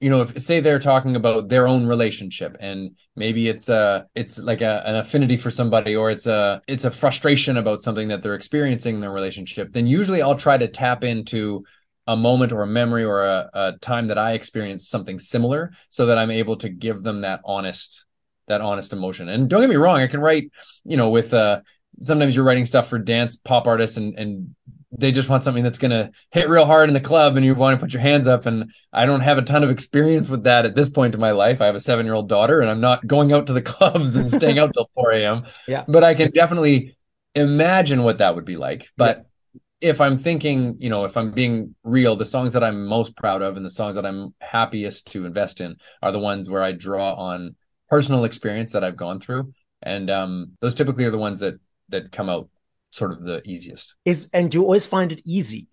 you 0.00 0.10
know 0.10 0.20
if 0.22 0.40
say 0.40 0.60
they're 0.60 0.78
talking 0.78 1.16
about 1.16 1.48
their 1.48 1.66
own 1.66 1.86
relationship 1.86 2.56
and 2.60 2.96
maybe 3.16 3.48
it's 3.48 3.68
a 3.68 4.06
it's 4.14 4.38
like 4.38 4.60
a, 4.60 4.82
an 4.86 4.96
affinity 4.96 5.36
for 5.36 5.50
somebody 5.50 5.96
or 5.96 6.10
it's 6.10 6.26
a 6.26 6.62
it's 6.68 6.84
a 6.84 6.90
frustration 6.90 7.56
about 7.56 7.82
something 7.82 8.08
that 8.08 8.22
they're 8.22 8.34
experiencing 8.34 8.96
in 8.96 9.00
their 9.00 9.12
relationship 9.12 9.72
then 9.72 9.86
usually 9.86 10.22
i'll 10.22 10.38
try 10.38 10.56
to 10.56 10.68
tap 10.68 11.02
into 11.04 11.64
a 12.06 12.16
moment 12.16 12.52
or 12.52 12.62
a 12.62 12.66
memory 12.66 13.04
or 13.04 13.24
a, 13.24 13.50
a 13.52 13.72
time 13.80 14.06
that 14.08 14.18
i 14.18 14.32
experienced 14.32 14.90
something 14.90 15.18
similar 15.18 15.72
so 15.90 16.06
that 16.06 16.18
i'm 16.18 16.30
able 16.30 16.56
to 16.56 16.68
give 16.68 17.02
them 17.02 17.22
that 17.22 17.40
honest 17.44 18.04
that 18.48 18.60
honest 18.60 18.92
emotion. 18.92 19.28
And 19.28 19.48
don't 19.48 19.60
get 19.60 19.70
me 19.70 19.76
wrong, 19.76 20.00
I 20.00 20.08
can 20.08 20.20
write, 20.20 20.50
you 20.84 20.96
know, 20.96 21.10
with 21.10 21.32
uh 21.32 21.60
sometimes 22.02 22.34
you're 22.34 22.44
writing 22.44 22.66
stuff 22.66 22.88
for 22.88 22.98
dance 22.98 23.36
pop 23.36 23.66
artists 23.66 23.96
and 23.96 24.18
and 24.18 24.54
they 24.90 25.12
just 25.12 25.28
want 25.28 25.42
something 25.42 25.62
that's 25.62 25.78
going 25.78 25.90
to 25.90 26.10
hit 26.30 26.48
real 26.48 26.64
hard 26.64 26.88
in 26.88 26.94
the 26.94 27.00
club 27.00 27.36
and 27.36 27.44
you 27.44 27.54
want 27.54 27.78
to 27.78 27.84
put 27.84 27.92
your 27.92 28.00
hands 28.00 28.26
up 28.26 28.46
and 28.46 28.72
I 28.92 29.04
don't 29.04 29.20
have 29.20 29.36
a 29.36 29.42
ton 29.42 29.62
of 29.62 29.70
experience 29.70 30.30
with 30.30 30.44
that 30.44 30.64
at 30.64 30.74
this 30.74 30.88
point 30.88 31.14
in 31.14 31.20
my 31.20 31.32
life. 31.32 31.60
I 31.60 31.66
have 31.66 31.74
a 31.74 31.78
7-year-old 31.78 32.28
daughter 32.28 32.60
and 32.60 32.70
I'm 32.70 32.80
not 32.80 33.06
going 33.06 33.32
out 33.32 33.46
to 33.48 33.52
the 33.52 33.62
clubs 33.62 34.16
and 34.16 34.30
staying 34.30 34.58
out 34.58 34.72
till 34.72 34.90
4 34.94 35.12
a.m. 35.12 35.46
Yeah. 35.66 35.84
But 35.86 36.04
I 36.04 36.14
can 36.14 36.30
definitely 36.30 36.96
imagine 37.34 38.02
what 38.02 38.18
that 38.18 38.34
would 38.34 38.46
be 38.46 38.56
like. 38.56 38.88
But 38.96 39.26
yeah. 39.52 39.90
if 39.90 40.00
I'm 40.00 40.18
thinking, 40.18 40.76
you 40.78 40.88
know, 40.88 41.04
if 41.04 41.16
I'm 41.18 41.32
being 41.32 41.74
real, 41.84 42.16
the 42.16 42.24
songs 42.24 42.54
that 42.54 42.64
I'm 42.64 42.86
most 42.86 43.14
proud 43.14 43.42
of 43.42 43.56
and 43.56 43.66
the 43.66 43.70
songs 43.70 43.94
that 43.96 44.06
I'm 44.06 44.34
happiest 44.40 45.12
to 45.12 45.26
invest 45.26 45.60
in 45.60 45.76
are 46.02 46.12
the 46.12 46.18
ones 46.18 46.48
where 46.48 46.62
I 46.62 46.72
draw 46.72 47.12
on 47.12 47.56
personal 47.90 48.24
experience 48.24 48.72
that 48.72 48.84
I've 48.84 48.96
gone 48.96 49.20
through, 49.20 49.52
and 49.82 50.10
um, 50.10 50.52
those 50.60 50.74
typically 50.74 51.04
are 51.04 51.10
the 51.10 51.18
ones 51.18 51.40
that 51.40 51.58
that 51.90 52.12
come 52.12 52.28
out 52.28 52.48
sort 52.90 53.12
of 53.12 53.22
the 53.22 53.42
easiest. 53.44 53.94
Is 54.04 54.28
and 54.32 54.50
do 54.50 54.58
you 54.58 54.64
always 54.64 54.86
find 54.86 55.12
it 55.12 55.22
easy? 55.24 55.68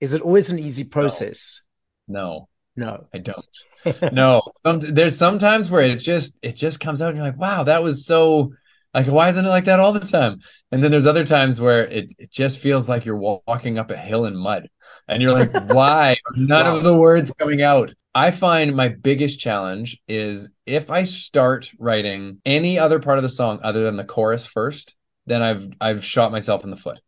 Is 0.00 0.14
it 0.14 0.22
always 0.22 0.50
an 0.50 0.58
easy 0.58 0.84
process? 0.84 1.60
No, 2.06 2.48
no, 2.76 2.86
no. 2.86 3.06
I 3.12 3.18
don't. 3.18 4.12
no, 4.12 4.42
Some, 4.64 4.80
there's 4.80 5.16
sometimes 5.16 5.70
where 5.70 5.82
it 5.82 5.96
just 5.96 6.36
it 6.42 6.56
just 6.56 6.80
comes 6.80 7.02
out, 7.02 7.08
and 7.08 7.16
you're 7.16 7.26
like, 7.26 7.38
wow, 7.38 7.64
that 7.64 7.82
was 7.82 8.06
so. 8.06 8.52
Like, 8.94 9.06
why 9.06 9.28
isn't 9.28 9.44
it 9.44 9.48
like 9.48 9.66
that 9.66 9.80
all 9.80 9.92
the 9.92 10.00
time? 10.00 10.40
And 10.72 10.82
then 10.82 10.90
there's 10.90 11.06
other 11.06 11.26
times 11.26 11.60
where 11.60 11.86
it, 11.86 12.08
it 12.18 12.32
just 12.32 12.58
feels 12.58 12.88
like 12.88 13.04
you're 13.04 13.18
walking 13.18 13.78
up 13.78 13.90
a 13.90 13.96
hill 13.96 14.24
in 14.24 14.34
mud. 14.34 14.68
And 15.06 15.22
you're 15.22 15.32
like, 15.32 15.52
why? 15.68 16.16
None 16.34 16.66
wow. 16.66 16.76
of 16.76 16.82
the 16.82 16.96
words 16.96 17.30
coming 17.38 17.62
out. 17.62 17.90
I 18.14 18.30
find 18.30 18.74
my 18.74 18.88
biggest 18.88 19.38
challenge 19.38 20.00
is 20.08 20.48
if 20.66 20.90
I 20.90 21.04
start 21.04 21.70
writing 21.78 22.40
any 22.44 22.78
other 22.78 22.98
part 22.98 23.18
of 23.18 23.22
the 23.22 23.30
song 23.30 23.60
other 23.62 23.84
than 23.84 23.96
the 23.96 24.04
chorus 24.04 24.46
first, 24.46 24.94
then 25.28 25.42
I've 25.42 25.68
I've 25.80 26.04
shot 26.04 26.32
myself 26.32 26.64
in 26.64 26.70
the 26.70 26.76
foot. 26.76 26.98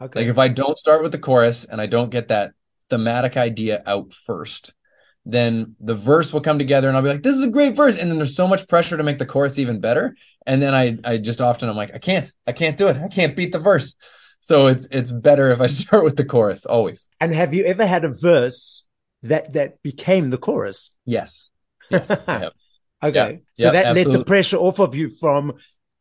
Okay. 0.00 0.20
Like 0.20 0.28
if 0.28 0.38
I 0.38 0.48
don't 0.48 0.78
start 0.78 1.02
with 1.02 1.12
the 1.12 1.18
chorus 1.18 1.64
and 1.64 1.80
I 1.80 1.86
don't 1.86 2.10
get 2.10 2.28
that 2.28 2.52
thematic 2.90 3.36
idea 3.36 3.82
out 3.86 4.12
first, 4.12 4.72
then 5.24 5.74
the 5.80 5.94
verse 5.94 6.32
will 6.32 6.40
come 6.40 6.58
together 6.58 6.88
and 6.88 6.96
I'll 6.96 7.02
be 7.02 7.08
like, 7.08 7.22
this 7.22 7.36
is 7.36 7.42
a 7.42 7.50
great 7.50 7.74
verse. 7.74 7.96
And 7.96 8.10
then 8.10 8.18
there's 8.18 8.36
so 8.36 8.46
much 8.46 8.68
pressure 8.68 8.96
to 8.96 9.02
make 9.02 9.18
the 9.18 9.26
chorus 9.26 9.58
even 9.58 9.80
better. 9.80 10.16
And 10.46 10.62
then 10.62 10.74
I 10.74 10.98
I 11.04 11.18
just 11.18 11.40
often 11.40 11.68
I'm 11.68 11.76
like, 11.76 11.94
I 11.94 11.98
can't, 11.98 12.30
I 12.46 12.52
can't 12.52 12.76
do 12.76 12.88
it. 12.88 12.96
I 12.96 13.08
can't 13.08 13.36
beat 13.36 13.52
the 13.52 13.58
verse. 13.58 13.94
So 14.40 14.66
it's 14.66 14.86
it's 14.90 15.12
better 15.12 15.50
if 15.50 15.60
I 15.60 15.66
start 15.82 16.04
with 16.04 16.16
the 16.16 16.24
chorus 16.24 16.66
always. 16.66 17.06
And 17.20 17.34
have 17.34 17.54
you 17.54 17.64
ever 17.64 17.86
had 17.86 18.04
a 18.04 18.08
verse 18.08 18.84
that 19.22 19.52
that 19.54 19.82
became 19.82 20.30
the 20.30 20.38
chorus. 20.38 20.92
Yes. 21.04 21.50
yes 21.90 22.10
okay. 23.02 23.40
so 23.58 23.72
that 23.72 23.86
absolutely. 23.86 24.04
let 24.04 24.18
the 24.18 24.24
pressure 24.24 24.56
off 24.56 24.78
of 24.78 24.94
you 24.94 25.08
from 25.08 25.54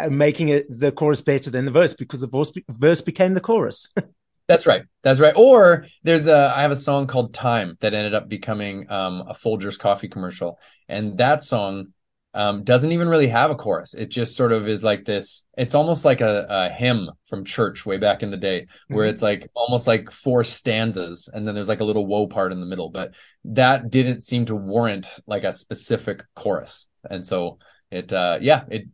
making 0.09 0.49
it 0.49 0.65
the 0.69 0.91
chorus 0.91 1.21
better 1.21 1.49
than 1.49 1.65
the 1.65 1.71
verse 1.71 1.93
because 1.93 2.21
the 2.21 2.27
verse, 2.27 2.51
verse 2.69 3.01
became 3.01 3.33
the 3.33 3.41
chorus. 3.41 3.89
That's 4.47 4.65
right. 4.65 4.83
That's 5.03 5.19
right. 5.19 5.33
Or 5.35 5.87
there's 6.03 6.27
a 6.27 6.53
I 6.55 6.61
have 6.61 6.71
a 6.71 6.77
song 6.77 7.07
called 7.07 7.33
Time 7.33 7.77
that 7.81 7.93
ended 7.93 8.13
up 8.13 8.29
becoming 8.29 8.89
um, 8.89 9.23
a 9.27 9.33
Folgers 9.33 9.77
coffee 9.77 10.07
commercial, 10.07 10.57
and 10.87 11.17
that 11.17 11.43
song 11.43 11.87
um, 12.33 12.63
doesn't 12.63 12.91
even 12.91 13.09
really 13.09 13.27
have 13.27 13.51
a 13.51 13.55
chorus. 13.55 13.93
It 13.93 14.07
just 14.07 14.37
sort 14.37 14.53
of 14.53 14.67
is 14.67 14.83
like 14.83 15.03
this. 15.03 15.43
It's 15.57 15.75
almost 15.75 16.05
like 16.05 16.21
a, 16.21 16.45
a 16.47 16.69
hymn 16.69 17.09
from 17.25 17.43
church 17.43 17.85
way 17.85 17.97
back 17.97 18.23
in 18.23 18.31
the 18.31 18.37
day, 18.37 18.67
where 18.87 19.05
mm-hmm. 19.05 19.13
it's 19.13 19.21
like 19.21 19.49
almost 19.53 19.85
like 19.85 20.11
four 20.11 20.45
stanzas, 20.45 21.29
and 21.33 21.45
then 21.45 21.53
there's 21.53 21.67
like 21.67 21.81
a 21.81 21.85
little 21.85 22.05
woe 22.05 22.27
part 22.27 22.53
in 22.53 22.61
the 22.61 22.65
middle. 22.65 22.89
But 22.89 23.15
that 23.45 23.89
didn't 23.89 24.21
seem 24.21 24.45
to 24.45 24.55
warrant 24.55 25.07
like 25.27 25.43
a 25.43 25.51
specific 25.51 26.23
chorus, 26.35 26.85
and 27.09 27.25
so 27.25 27.59
it, 27.91 28.13
uh, 28.13 28.37
yeah, 28.39 28.63
it. 28.69 28.85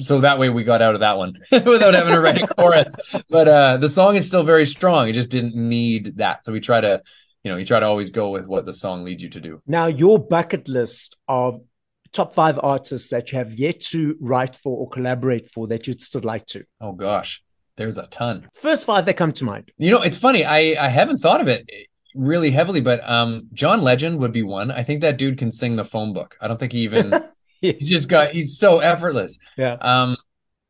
So 0.00 0.20
that 0.20 0.38
way 0.38 0.48
we 0.50 0.64
got 0.64 0.82
out 0.82 0.94
of 0.94 1.00
that 1.00 1.16
one 1.16 1.34
without 1.52 1.94
having 1.94 2.12
to 2.12 2.20
write 2.20 2.42
a 2.42 2.46
chorus. 2.46 2.94
But 3.28 3.48
uh, 3.48 3.76
the 3.78 3.88
song 3.88 4.16
is 4.16 4.26
still 4.26 4.44
very 4.44 4.66
strong. 4.66 5.08
It 5.08 5.14
just 5.14 5.30
didn't 5.30 5.54
need 5.54 6.16
that. 6.16 6.44
So 6.44 6.52
we 6.52 6.60
try 6.60 6.80
to 6.80 7.02
you 7.42 7.50
know, 7.50 7.56
you 7.56 7.64
try 7.64 7.80
to 7.80 7.86
always 7.86 8.10
go 8.10 8.30
with 8.30 8.46
what 8.46 8.66
the 8.66 8.74
song 8.74 9.04
leads 9.04 9.22
you 9.22 9.30
to 9.30 9.40
do. 9.40 9.62
Now, 9.66 9.86
your 9.86 10.18
bucket 10.18 10.68
list 10.68 11.16
of 11.26 11.60
top 12.12 12.34
five 12.34 12.58
artists 12.62 13.08
that 13.10 13.32
you 13.32 13.38
have 13.38 13.52
yet 13.52 13.80
to 13.80 14.16
write 14.20 14.56
for 14.56 14.76
or 14.76 14.88
collaborate 14.88 15.50
for 15.50 15.66
that 15.68 15.86
you'd 15.86 16.00
still 16.00 16.22
like 16.22 16.46
to? 16.46 16.64
Oh 16.80 16.92
gosh, 16.92 17.42
there's 17.76 17.98
a 17.98 18.06
ton. 18.06 18.48
First 18.54 18.84
five 18.84 19.04
that 19.06 19.14
come 19.14 19.32
to 19.32 19.44
mind. 19.44 19.72
You 19.78 19.90
know, 19.90 20.02
it's 20.02 20.18
funny. 20.18 20.44
I 20.44 20.76
I 20.84 20.88
haven't 20.88 21.18
thought 21.18 21.40
of 21.40 21.48
it 21.48 21.68
really 22.14 22.50
heavily, 22.50 22.80
but 22.80 23.08
um, 23.08 23.48
John 23.52 23.82
Legend 23.82 24.18
would 24.18 24.32
be 24.32 24.42
one. 24.42 24.70
I 24.70 24.82
think 24.82 25.00
that 25.02 25.16
dude 25.16 25.38
can 25.38 25.52
sing 25.52 25.76
the 25.76 25.84
phone 25.84 26.12
book. 26.12 26.36
I 26.40 26.48
don't 26.48 26.58
think 26.58 26.72
he 26.72 26.80
even. 26.80 27.12
he's 27.78 27.88
just 27.88 28.08
got. 28.08 28.32
He's 28.32 28.58
so 28.58 28.78
effortless. 28.78 29.36
Yeah. 29.56 29.74
Um, 29.74 30.16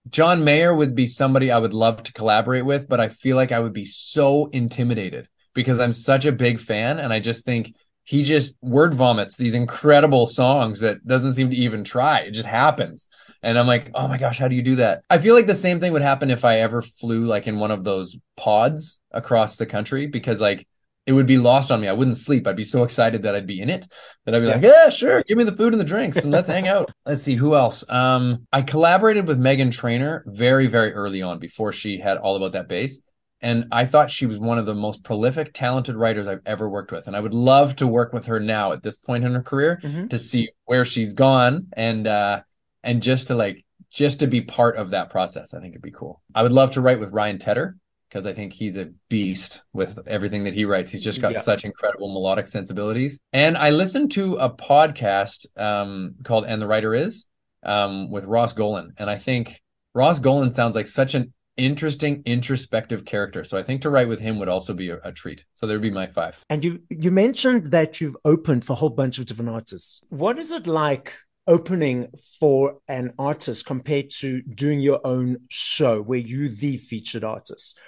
John 0.09 0.45
Mayer 0.45 0.75
would 0.75 0.95
be 0.95 1.07
somebody 1.07 1.51
I 1.51 1.59
would 1.59 1.75
love 1.75 2.03
to 2.05 2.13
collaborate 2.13 2.65
with, 2.65 2.89
but 2.89 3.01
I 3.01 3.09
feel 3.09 3.37
like 3.37 3.53
I 3.53 3.61
would 3.61 3.73
be 3.73 3.85
so 3.85 4.47
intimidated 4.47 5.29
because 5.55 5.79
I'm 5.79 5.93
such 5.93 6.25
a 6.25 6.33
big 6.33 6.59
fan, 6.59 6.99
and 6.99 7.13
I 7.13 7.21
just 7.21 7.45
think 7.45 7.75
he 8.05 8.25
just 8.25 8.55
word 8.61 8.93
vomits 8.93 9.37
these 9.37 9.55
incredible 9.55 10.27
songs 10.27 10.81
that 10.81 11.07
doesn't 11.07 11.35
seem 11.35 11.51
to 11.51 11.57
even 11.57 11.85
try. 11.85 12.21
It 12.21 12.33
just 12.33 12.49
happens. 12.49 13.07
And 13.43 13.57
I'm 13.57 13.69
like, 13.69 13.91
oh 13.95 14.09
my 14.09 14.19
gosh, 14.19 14.39
how 14.39 14.49
do 14.49 14.57
you 14.57 14.63
do 14.63 14.77
that? 14.77 15.05
I 15.09 15.19
feel 15.19 15.35
like 15.35 15.47
the 15.47 15.55
same 15.55 15.79
thing 15.79 15.93
would 15.93 16.03
happen 16.03 16.31
if 16.31 16.45
I 16.45 16.59
ever 16.59 16.83
flew 16.83 17.27
like 17.27 17.47
in 17.47 17.59
one 17.59 17.71
of 17.71 17.85
those 17.85 18.17
pods 18.37 18.99
across 19.13 19.57
the 19.57 19.67
country 19.67 20.07
because 20.07 20.41
like 20.41 20.67
it 21.07 21.13
would 21.13 21.27
be 21.27 21.39
lost 21.39 21.71
on 21.71 21.81
me. 21.81 21.89
I 21.89 21.93
wouldn't 21.93 22.19
sleep. 22.19 22.47
I'd 22.47 22.57
be 22.57 22.65
so 22.65 22.83
excited 22.83 23.23
that 23.23 23.35
I'd 23.35 23.47
be 23.47 23.61
in 23.61 23.71
it 23.71 23.91
that 24.25 24.35
I'd 24.35 24.41
be 24.41 24.47
yeah. 24.47 24.53
like, 24.55 24.63
yeah, 24.63 24.91
sure, 24.91 25.23
give 25.25 25.39
me 25.39 25.45
the 25.45 25.57
food 25.57 25.73
and 25.73 25.81
the 25.81 25.85
drinks 25.85 26.19
and 26.19 26.31
let's 26.31 26.49
hang 26.49 26.69
out. 26.69 26.91
Let's 27.07 27.23
see 27.23 27.35
who 27.35 27.55
else. 27.55 27.85
Um, 27.89 28.47
I 28.53 28.63
collaborated 28.63 29.27
with 29.27 29.41
Meghan 29.41 29.73
Trainor 29.73 30.23
very, 30.27 30.67
very 30.67 30.93
early 30.93 31.23
on 31.23 31.39
before 31.39 31.73
she 31.73 31.99
had 31.99 32.19
all 32.19 32.37
about 32.37 32.53
that 32.53 32.69
bass. 32.69 32.99
and 33.41 33.65
I 33.73 33.87
thought 33.87 34.11
she 34.11 34.27
was 34.27 34.39
one 34.39 34.59
of 34.59 34.67
the 34.67 34.75
most 34.75 35.03
prolific, 35.03 35.53
talented 35.55 35.97
writers 35.97 36.29
I've 36.29 36.43
ever 36.47 36.69
worked 36.69 36.93
with. 36.93 37.07
And 37.07 37.17
I 37.17 37.21
would 37.21 37.35
love 37.35 37.77
to 37.77 37.87
work 37.87 38.13
with 38.13 38.27
her 38.27 38.39
now 38.39 38.73
at 38.73 38.83
this 38.83 38.97
point 38.97 39.25
in 39.25 39.35
her 39.35 39.43
career 39.43 39.81
mm-hmm. 39.83 40.09
to 40.09 40.19
see 40.19 40.51
where 40.67 40.85
she's 40.85 41.15
gone 41.15 41.69
and 41.73 42.07
uh 42.07 42.43
and 42.85 43.03
just 43.03 43.29
to 43.29 43.35
like 43.35 43.65
just 43.91 44.21
to 44.21 44.27
be 44.27 44.43
part 44.43 44.77
of 44.77 44.91
that 44.91 45.11
process. 45.11 45.55
I 45.55 45.61
think 45.61 45.73
it'd 45.73 45.83
be 45.83 45.91
cool. 45.91 46.23
I 46.35 46.43
would 46.43 46.53
love 46.53 46.73
to 46.73 46.81
write 46.81 47.01
with 47.01 47.13
Ryan 47.13 47.39
Tedder 47.39 47.77
because 48.11 48.27
I 48.27 48.33
think 48.33 48.53
he's 48.53 48.77
a 48.77 48.91
beast 49.09 49.63
with 49.73 49.99
everything 50.07 50.45
that 50.45 50.55
he 50.55 50.65
writes. 50.65 50.91
He's 50.91 51.03
just 51.03 51.21
got 51.21 51.33
yeah. 51.33 51.41
such 51.41 51.65
incredible 51.65 52.13
melodic 52.13 52.49
sensibilities. 52.49 53.19
And 53.33 53.57
I 53.57 53.71
listened 53.71 54.11
to 54.13 54.35
a 54.37 54.51
podcast 54.51 55.47
um, 55.57 56.17
called 56.25 56.45
"And 56.45 56.61
the 56.61 56.67
Writer 56.67 56.95
Is" 56.95 57.25
um, 57.65 58.11
with 58.11 58.25
Ross 58.25 58.53
Golan, 58.53 58.95
and 58.99 59.09
I 59.09 59.19
think 59.19 59.63
Ross 59.95 60.21
Golan 60.21 60.53
sounds 60.53 60.75
like 60.75 60.87
such 60.87 61.15
an 61.15 61.33
interesting 61.57 62.23
introspective 62.27 63.05
character. 63.05 63.45
So 63.45 63.59
I 63.59 63.63
think 63.63 63.83
to 63.83 63.91
write 63.91 64.09
with 64.09 64.21
him 64.21 64.39
would 64.39 64.49
also 64.49 64.73
be 64.73 64.91
a, 64.91 64.99
a, 65.05 65.13
treat. 65.13 65.45
So 65.55 65.67
there'd 65.67 65.83
be 65.83 65.91
my 65.91 66.07
five. 66.07 66.43
And 66.49 66.65
you 66.65 66.83
you 66.89 67.11
mentioned 67.11 67.71
that 67.71 68.01
you've 68.01 68.17
opened 68.25 68.65
for 68.65 68.73
a 68.73 68.77
whole 68.77 68.91
bunch 68.91 69.19
of 69.19 69.27
different 69.27 69.51
artists. 69.51 70.01
What 70.09 70.39
is 70.39 70.53
it 70.53 70.67
like 70.67 71.13
opening 71.47 72.09
for 72.39 72.79
an 72.89 73.13
artist 73.19 73.67
compared 73.67 74.11
to 74.11 74.43
doing 74.43 74.81
your 74.81 75.01
own 75.05 75.39
show 75.49 76.01
where 76.01 76.19
you 76.19 76.49
the 76.49 76.77
featured 76.79 77.25
artist? 77.25 77.79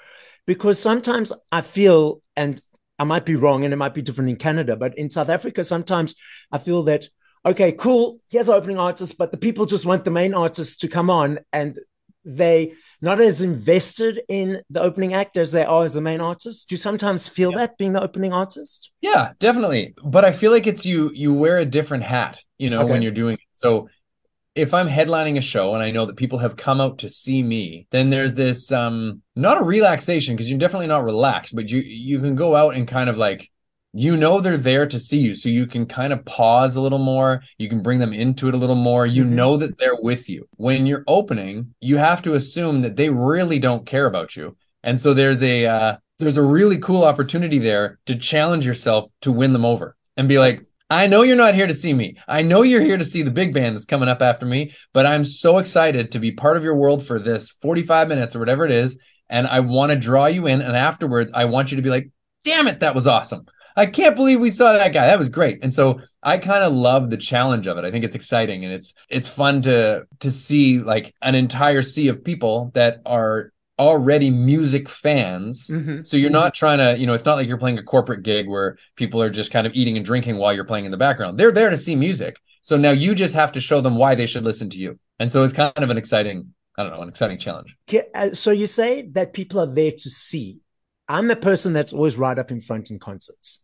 Because 0.46 0.80
sometimes 0.80 1.32
I 1.50 1.60
feel 1.60 2.22
and 2.36 2.60
I 2.98 3.04
might 3.04 3.24
be 3.24 3.36
wrong 3.36 3.64
and 3.64 3.72
it 3.72 3.76
might 3.76 3.94
be 3.94 4.02
different 4.02 4.30
in 4.30 4.36
Canada, 4.36 4.76
but 4.76 4.96
in 4.98 5.10
South 5.10 5.28
Africa, 5.28 5.64
sometimes 5.64 6.14
I 6.50 6.58
feel 6.58 6.82
that 6.84 7.08
okay, 7.44 7.72
cool, 7.72 8.18
here's 8.30 8.48
opening 8.48 8.78
artist, 8.78 9.18
but 9.18 9.30
the 9.30 9.36
people 9.36 9.66
just 9.66 9.84
want 9.84 10.04
the 10.04 10.10
main 10.10 10.34
artist 10.34 10.80
to 10.80 10.88
come 10.88 11.10
on 11.10 11.40
and 11.52 11.76
they 12.24 12.72
not 13.00 13.20
as 13.20 13.42
invested 13.42 14.20
in 14.28 14.62
the 14.70 14.80
opening 14.80 15.12
act 15.12 15.36
as 15.36 15.50
they 15.50 15.64
are 15.64 15.84
as 15.84 15.94
the 15.94 16.00
main 16.00 16.20
artist. 16.20 16.68
Do 16.68 16.74
you 16.74 16.76
sometimes 16.76 17.28
feel 17.28 17.50
yeah. 17.50 17.58
that 17.58 17.78
being 17.78 17.92
the 17.92 18.02
opening 18.02 18.32
artist? 18.32 18.92
Yeah, 19.00 19.32
definitely. 19.40 19.94
But 20.04 20.24
I 20.24 20.32
feel 20.32 20.52
like 20.52 20.68
it's 20.68 20.86
you 20.86 21.10
you 21.12 21.34
wear 21.34 21.58
a 21.58 21.64
different 21.64 22.04
hat, 22.04 22.40
you 22.58 22.70
know, 22.70 22.82
okay. 22.82 22.90
when 22.92 23.02
you're 23.02 23.10
doing 23.10 23.34
it. 23.34 23.40
So 23.52 23.88
if 24.54 24.74
I'm 24.74 24.88
headlining 24.88 25.38
a 25.38 25.42
show 25.42 25.74
and 25.74 25.82
I 25.82 25.90
know 25.90 26.06
that 26.06 26.16
people 26.16 26.38
have 26.38 26.56
come 26.56 26.80
out 26.80 26.98
to 26.98 27.08
see 27.08 27.42
me, 27.42 27.86
then 27.90 28.10
there's 28.10 28.34
this 28.34 28.70
um 28.70 29.22
not 29.34 29.60
a 29.60 29.64
relaxation 29.64 30.36
because 30.36 30.50
you're 30.50 30.58
definitely 30.58 30.88
not 30.88 31.04
relaxed, 31.04 31.54
but 31.54 31.68
you 31.68 31.80
you 31.80 32.20
can 32.20 32.34
go 32.34 32.54
out 32.54 32.74
and 32.74 32.86
kind 32.86 33.08
of 33.08 33.16
like 33.16 33.50
you 33.94 34.16
know 34.16 34.40
they're 34.40 34.56
there 34.56 34.86
to 34.86 34.98
see 34.98 35.18
you 35.18 35.34
so 35.34 35.48
you 35.48 35.66
can 35.66 35.84
kind 35.84 36.12
of 36.12 36.24
pause 36.24 36.76
a 36.76 36.80
little 36.80 36.98
more 36.98 37.42
you 37.58 37.68
can 37.68 37.82
bring 37.82 37.98
them 37.98 38.14
into 38.14 38.48
it 38.48 38.54
a 38.54 38.56
little 38.56 38.74
more 38.74 39.06
you 39.06 39.22
mm-hmm. 39.22 39.34
know 39.34 39.56
that 39.58 39.76
they're 39.76 40.00
with 40.00 40.30
you 40.30 40.48
when 40.56 40.86
you're 40.86 41.04
opening 41.06 41.74
you 41.80 41.98
have 41.98 42.22
to 42.22 42.32
assume 42.32 42.80
that 42.80 42.96
they 42.96 43.10
really 43.10 43.58
don't 43.58 43.84
care 43.84 44.06
about 44.06 44.34
you 44.34 44.56
and 44.82 44.98
so 44.98 45.12
there's 45.12 45.42
a 45.42 45.66
uh, 45.66 45.96
there's 46.18 46.38
a 46.38 46.42
really 46.42 46.78
cool 46.78 47.04
opportunity 47.04 47.58
there 47.58 47.98
to 48.06 48.16
challenge 48.16 48.66
yourself 48.66 49.10
to 49.20 49.30
win 49.30 49.52
them 49.52 49.64
over 49.64 49.94
and 50.16 50.28
be 50.28 50.38
like 50.38 50.64
I 50.92 51.06
know 51.06 51.22
you're 51.22 51.36
not 51.36 51.54
here 51.54 51.66
to 51.66 51.72
see 51.72 51.94
me. 51.94 52.18
I 52.28 52.42
know 52.42 52.60
you're 52.60 52.84
here 52.84 52.98
to 52.98 53.04
see 53.04 53.22
the 53.22 53.30
big 53.30 53.54
band 53.54 53.74
that's 53.74 53.86
coming 53.86 54.10
up 54.10 54.20
after 54.20 54.44
me, 54.44 54.74
but 54.92 55.06
I'm 55.06 55.24
so 55.24 55.56
excited 55.56 56.12
to 56.12 56.18
be 56.18 56.32
part 56.32 56.58
of 56.58 56.64
your 56.64 56.76
world 56.76 57.06
for 57.06 57.18
this 57.18 57.50
45 57.62 58.08
minutes 58.08 58.36
or 58.36 58.40
whatever 58.40 58.66
it 58.66 58.72
is. 58.72 58.98
And 59.30 59.46
I 59.46 59.60
want 59.60 59.90
to 59.90 59.98
draw 59.98 60.26
you 60.26 60.46
in. 60.46 60.60
And 60.60 60.76
afterwards, 60.76 61.32
I 61.34 61.46
want 61.46 61.70
you 61.70 61.76
to 61.76 61.82
be 61.82 61.88
like, 61.88 62.10
damn 62.44 62.68
it, 62.68 62.80
that 62.80 62.94
was 62.94 63.06
awesome. 63.06 63.46
I 63.74 63.86
can't 63.86 64.14
believe 64.14 64.38
we 64.38 64.50
saw 64.50 64.74
that 64.74 64.92
guy. 64.92 65.06
That 65.06 65.18
was 65.18 65.30
great. 65.30 65.60
And 65.62 65.72
so 65.72 66.02
I 66.22 66.36
kind 66.36 66.62
of 66.62 66.74
love 66.74 67.08
the 67.08 67.16
challenge 67.16 67.66
of 67.66 67.78
it. 67.78 67.86
I 67.86 67.90
think 67.90 68.04
it's 68.04 68.14
exciting 68.14 68.66
and 68.66 68.74
it's 68.74 68.92
it's 69.08 69.30
fun 69.30 69.62
to 69.62 70.04
to 70.20 70.30
see 70.30 70.78
like 70.78 71.14
an 71.22 71.34
entire 71.34 71.80
sea 71.80 72.08
of 72.08 72.22
people 72.22 72.70
that 72.74 73.00
are 73.06 73.50
already 73.82 74.30
music 74.30 74.88
fans. 74.88 75.66
Mm-hmm. 75.66 76.02
So 76.04 76.16
you're 76.16 76.30
not 76.30 76.54
trying 76.54 76.78
to, 76.78 76.98
you 76.98 77.06
know, 77.06 77.14
it's 77.14 77.24
not 77.24 77.34
like 77.34 77.48
you're 77.48 77.58
playing 77.58 77.78
a 77.78 77.82
corporate 77.82 78.22
gig 78.22 78.48
where 78.48 78.78
people 78.96 79.20
are 79.22 79.30
just 79.30 79.50
kind 79.50 79.66
of 79.66 79.72
eating 79.74 79.96
and 79.96 80.04
drinking 80.04 80.38
while 80.38 80.52
you're 80.54 80.64
playing 80.64 80.84
in 80.84 80.90
the 80.90 80.96
background. 80.96 81.38
They're 81.38 81.52
there 81.52 81.70
to 81.70 81.76
see 81.76 81.94
music. 81.94 82.36
So 82.62 82.76
now 82.76 82.92
you 82.92 83.14
just 83.14 83.34
have 83.34 83.52
to 83.52 83.60
show 83.60 83.80
them 83.80 83.96
why 83.96 84.14
they 84.14 84.26
should 84.26 84.44
listen 84.44 84.70
to 84.70 84.78
you. 84.78 84.98
And 85.18 85.30
so 85.30 85.42
it's 85.42 85.52
kind 85.52 85.72
of 85.76 85.90
an 85.90 85.98
exciting, 85.98 86.54
I 86.78 86.82
don't 86.82 86.92
know, 86.92 87.02
an 87.02 87.08
exciting 87.08 87.38
challenge. 87.38 87.76
Uh, 88.14 88.32
so 88.32 88.50
you 88.50 88.66
say 88.66 89.02
that 89.12 89.32
people 89.32 89.60
are 89.60 89.72
there 89.72 89.92
to 89.92 90.10
see. 90.10 90.60
I'm 91.08 91.28
the 91.28 91.36
person 91.36 91.72
that's 91.72 91.92
always 91.92 92.16
right 92.16 92.38
up 92.38 92.50
in 92.50 92.60
front 92.60 92.90
in 92.90 92.98
concerts. 92.98 93.62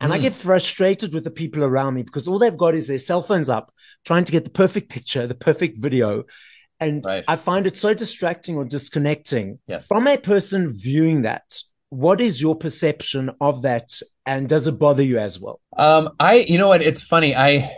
And 0.00 0.12
mm. 0.12 0.14
I 0.14 0.18
get 0.18 0.34
frustrated 0.34 1.12
with 1.12 1.24
the 1.24 1.30
people 1.30 1.64
around 1.64 1.94
me 1.94 2.02
because 2.02 2.28
all 2.28 2.38
they've 2.38 2.56
got 2.56 2.74
is 2.74 2.88
their 2.88 2.98
cell 2.98 3.22
phones 3.22 3.48
up, 3.48 3.72
trying 4.04 4.24
to 4.24 4.32
get 4.32 4.44
the 4.44 4.50
perfect 4.50 4.88
picture, 4.88 5.26
the 5.26 5.34
perfect 5.34 5.78
video. 5.78 6.24
And 6.80 7.04
right. 7.04 7.24
I 7.26 7.36
find 7.36 7.66
it 7.66 7.76
so 7.76 7.92
distracting 7.94 8.56
or 8.56 8.64
disconnecting. 8.64 9.58
Yes. 9.66 9.86
From 9.86 10.06
a 10.06 10.16
person 10.16 10.72
viewing 10.72 11.22
that, 11.22 11.60
what 11.90 12.20
is 12.20 12.40
your 12.40 12.54
perception 12.54 13.30
of 13.40 13.62
that? 13.62 14.00
And 14.26 14.48
does 14.48 14.66
it 14.66 14.78
bother 14.78 15.02
you 15.02 15.18
as 15.18 15.40
well? 15.40 15.60
Um, 15.76 16.10
I, 16.20 16.36
you 16.36 16.58
know 16.58 16.68
what? 16.68 16.82
It's 16.82 17.02
funny. 17.02 17.34
I, 17.34 17.74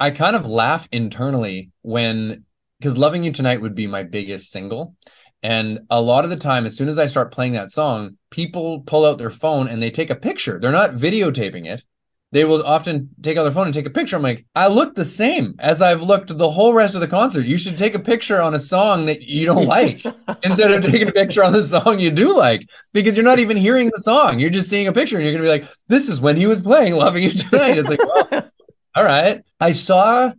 I 0.00 0.10
kind 0.10 0.34
of 0.34 0.46
laugh 0.46 0.88
internally 0.90 1.70
when, 1.82 2.44
because 2.78 2.96
Loving 2.96 3.22
You 3.22 3.32
Tonight 3.32 3.60
would 3.60 3.74
be 3.74 3.86
my 3.86 4.02
biggest 4.02 4.50
single. 4.50 4.96
And 5.42 5.80
a 5.88 6.00
lot 6.00 6.24
of 6.24 6.30
the 6.30 6.36
time, 6.36 6.66
as 6.66 6.76
soon 6.76 6.88
as 6.88 6.98
I 6.98 7.06
start 7.06 7.32
playing 7.32 7.52
that 7.52 7.70
song, 7.70 8.18
people 8.30 8.80
pull 8.80 9.06
out 9.06 9.18
their 9.18 9.30
phone 9.30 9.68
and 9.68 9.82
they 9.82 9.90
take 9.90 10.10
a 10.10 10.14
picture. 10.14 10.58
They're 10.58 10.72
not 10.72 10.96
videotaping 10.96 11.66
it. 11.66 11.84
They 12.32 12.44
will 12.44 12.62
often 12.62 13.10
take 13.20 13.36
out 13.36 13.42
their 13.42 13.52
phone 13.52 13.66
and 13.66 13.74
take 13.74 13.86
a 13.86 13.90
picture. 13.90 14.14
I'm 14.14 14.22
like, 14.22 14.46
I 14.54 14.68
look 14.68 14.94
the 14.94 15.04
same 15.04 15.56
as 15.58 15.82
I've 15.82 16.00
looked 16.00 16.36
the 16.36 16.50
whole 16.50 16.72
rest 16.72 16.94
of 16.94 17.00
the 17.00 17.08
concert. 17.08 17.44
You 17.44 17.58
should 17.58 17.76
take 17.76 17.96
a 17.96 17.98
picture 17.98 18.40
on 18.40 18.54
a 18.54 18.60
song 18.60 19.06
that 19.06 19.22
you 19.22 19.46
don't 19.46 19.66
like 19.78 20.04
instead 20.44 20.70
of 20.70 20.84
taking 20.84 21.08
a 21.08 21.12
picture 21.12 21.42
on 21.42 21.52
the 21.52 21.64
song 21.64 21.98
you 21.98 22.10
do 22.12 22.36
like 22.36 22.68
because 22.92 23.16
you're 23.16 23.24
not 23.24 23.40
even 23.40 23.56
hearing 23.56 23.90
the 23.92 24.00
song. 24.00 24.38
You're 24.38 24.50
just 24.50 24.70
seeing 24.70 24.86
a 24.86 24.92
picture 24.92 25.16
and 25.16 25.24
you're 25.24 25.32
going 25.32 25.44
to 25.44 25.50
be 25.50 25.60
like, 25.60 25.76
this 25.88 26.08
is 26.08 26.20
when 26.20 26.36
he 26.36 26.46
was 26.46 26.60
playing 26.60 26.94
Loving 26.94 27.24
You 27.24 27.32
Tonight. 27.32 27.78
It's 27.78 27.88
like, 27.88 27.98
well, 27.98 28.50
all 28.94 29.04
right. 29.04 29.42
I 29.58 29.72
saw 29.72 30.32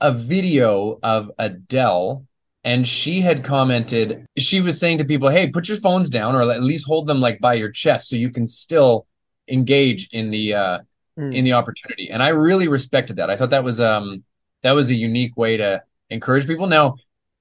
a 0.00 0.12
video 0.12 0.98
of 1.02 1.30
Adele 1.38 2.24
and 2.64 2.88
she 2.88 3.20
had 3.20 3.44
commented 3.44 4.26
she 4.38 4.60
was 4.60 4.80
saying 4.80 4.98
to 4.98 5.04
people 5.04 5.28
hey 5.28 5.50
put 5.50 5.68
your 5.68 5.76
phones 5.76 6.08
down 6.08 6.34
or 6.34 6.50
at 6.50 6.62
least 6.62 6.86
hold 6.86 7.06
them 7.06 7.20
like 7.20 7.38
by 7.38 7.54
your 7.54 7.70
chest 7.70 8.08
so 8.08 8.16
you 8.16 8.30
can 8.30 8.46
still 8.46 9.06
engage 9.48 10.08
in 10.12 10.30
the 10.30 10.54
uh 10.54 10.78
mm. 11.18 11.34
in 11.34 11.44
the 11.44 11.52
opportunity. 11.52 12.10
And 12.10 12.22
i 12.22 12.28
really 12.28 12.68
respected 12.68 13.16
that. 13.16 13.30
I 13.30 13.36
thought 13.36 13.50
that 13.50 13.64
was 13.64 13.80
um 13.80 14.24
that 14.62 14.72
was 14.72 14.88
a 14.90 14.94
unique 14.94 15.36
way 15.36 15.56
to 15.56 15.82
encourage 16.10 16.46
people. 16.46 16.66
Now 16.66 16.96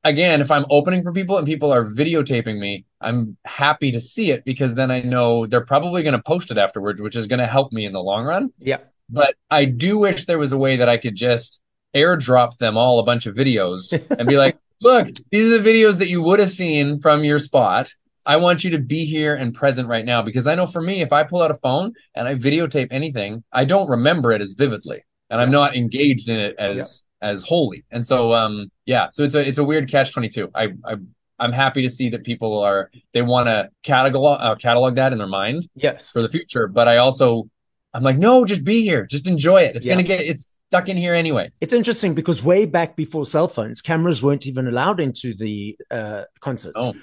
again 0.05 0.41
if 0.41 0.51
i'm 0.51 0.65
opening 0.69 1.01
for 1.01 1.13
people 1.13 1.37
and 1.37 1.47
people 1.47 1.71
are 1.71 1.85
videotaping 1.85 2.59
me 2.59 2.83
i'm 2.99 3.37
happy 3.45 3.89
to 3.89 4.01
see 4.01 4.31
it 4.31 4.43
because 4.43 4.73
then 4.73 4.91
i 4.91 4.99
know 4.99 5.45
they're 5.45 5.63
probably 5.63 6.03
going 6.03 6.11
to 6.11 6.21
post 6.23 6.51
it 6.51 6.57
afterwards 6.57 6.99
which 6.99 7.15
is 7.15 7.25
going 7.25 7.39
to 7.39 7.47
help 7.47 7.71
me 7.71 7.85
in 7.85 7.93
the 7.93 8.03
long 8.03 8.25
run. 8.25 8.51
Yeah. 8.59 8.79
But 9.09 9.35
i 9.49 9.63
do 9.63 9.97
wish 9.97 10.25
there 10.25 10.37
was 10.37 10.51
a 10.51 10.57
way 10.57 10.75
that 10.75 10.89
i 10.89 10.97
could 10.97 11.15
just 11.15 11.61
airdrop 11.95 12.57
them 12.57 12.75
all 12.75 12.99
a 12.99 13.05
bunch 13.05 13.27
of 13.27 13.35
videos 13.35 13.93
and 14.19 14.27
be 14.27 14.35
like 14.35 14.57
look, 14.83 15.07
these 15.31 15.51
are 15.51 15.59
the 15.59 15.69
videos 15.69 15.97
that 15.97 16.09
you 16.09 16.21
would 16.21 16.39
have 16.39 16.51
seen 16.51 16.99
from 16.99 17.23
your 17.23 17.39
spot. 17.39 17.91
I 18.25 18.37
want 18.37 18.63
you 18.63 18.71
to 18.71 18.79
be 18.79 19.05
here 19.05 19.35
and 19.35 19.53
present 19.53 19.87
right 19.87 20.05
now 20.05 20.21
because 20.21 20.47
I 20.47 20.55
know 20.55 20.67
for 20.67 20.81
me, 20.81 21.01
if 21.01 21.11
I 21.11 21.23
pull 21.23 21.41
out 21.41 21.51
a 21.51 21.55
phone 21.55 21.93
and 22.15 22.27
I 22.27 22.35
videotape 22.35 22.87
anything, 22.91 23.43
I 23.51 23.65
don't 23.65 23.89
remember 23.89 24.31
it 24.31 24.41
as 24.41 24.53
vividly 24.53 25.03
and 25.29 25.41
I'm 25.41 25.51
not 25.51 25.75
engaged 25.75 26.29
in 26.29 26.39
it 26.39 26.55
as, 26.57 27.03
yeah. 27.21 27.29
as 27.29 27.43
wholly. 27.43 27.83
And 27.91 28.05
so, 28.05 28.33
um, 28.33 28.71
yeah, 28.85 29.09
so 29.11 29.23
it's 29.23 29.35
a, 29.35 29.45
it's 29.45 29.57
a 29.57 29.63
weird 29.63 29.89
catch 29.89 30.13
22. 30.13 30.51
I, 30.55 30.69
I, 30.85 30.95
I'm 31.39 31.51
happy 31.51 31.81
to 31.81 31.89
see 31.89 32.09
that 32.11 32.23
people 32.23 32.59
are, 32.59 32.89
they 33.13 33.21
want 33.21 33.47
to 33.47 33.69
catalog, 33.81 34.39
uh, 34.39 34.55
catalog 34.55 34.95
that 34.95 35.11
in 35.11 35.17
their 35.17 35.27
mind. 35.27 35.67
Yes. 35.75 36.09
For 36.09 36.21
the 36.21 36.29
future. 36.29 36.67
But 36.67 36.87
I 36.87 36.97
also, 36.97 37.49
I'm 37.93 38.03
like, 38.03 38.17
no, 38.17 38.45
just 38.45 38.63
be 38.63 38.83
here. 38.83 39.05
Just 39.05 39.27
enjoy 39.27 39.63
it. 39.63 39.75
It's 39.75 39.85
yeah. 39.85 39.95
going 39.95 40.05
to 40.05 40.07
get, 40.07 40.21
it's, 40.21 40.53
stuck 40.73 40.89
in 40.89 40.97
here 40.97 41.13
anyway. 41.13 41.51
It's 41.61 41.71
interesting 41.71 42.15
because 42.15 42.43
way 42.43 42.65
back 42.65 42.95
before 42.95 43.27
cell 43.27 43.47
phones, 43.47 43.79
cameras 43.79 44.23
weren't 44.23 44.47
even 44.47 44.67
allowed 44.67 44.99
into 44.99 45.35
the 45.35 45.77
uh, 45.91 46.23
concerts. 46.39 46.75
Oh, 46.75 46.95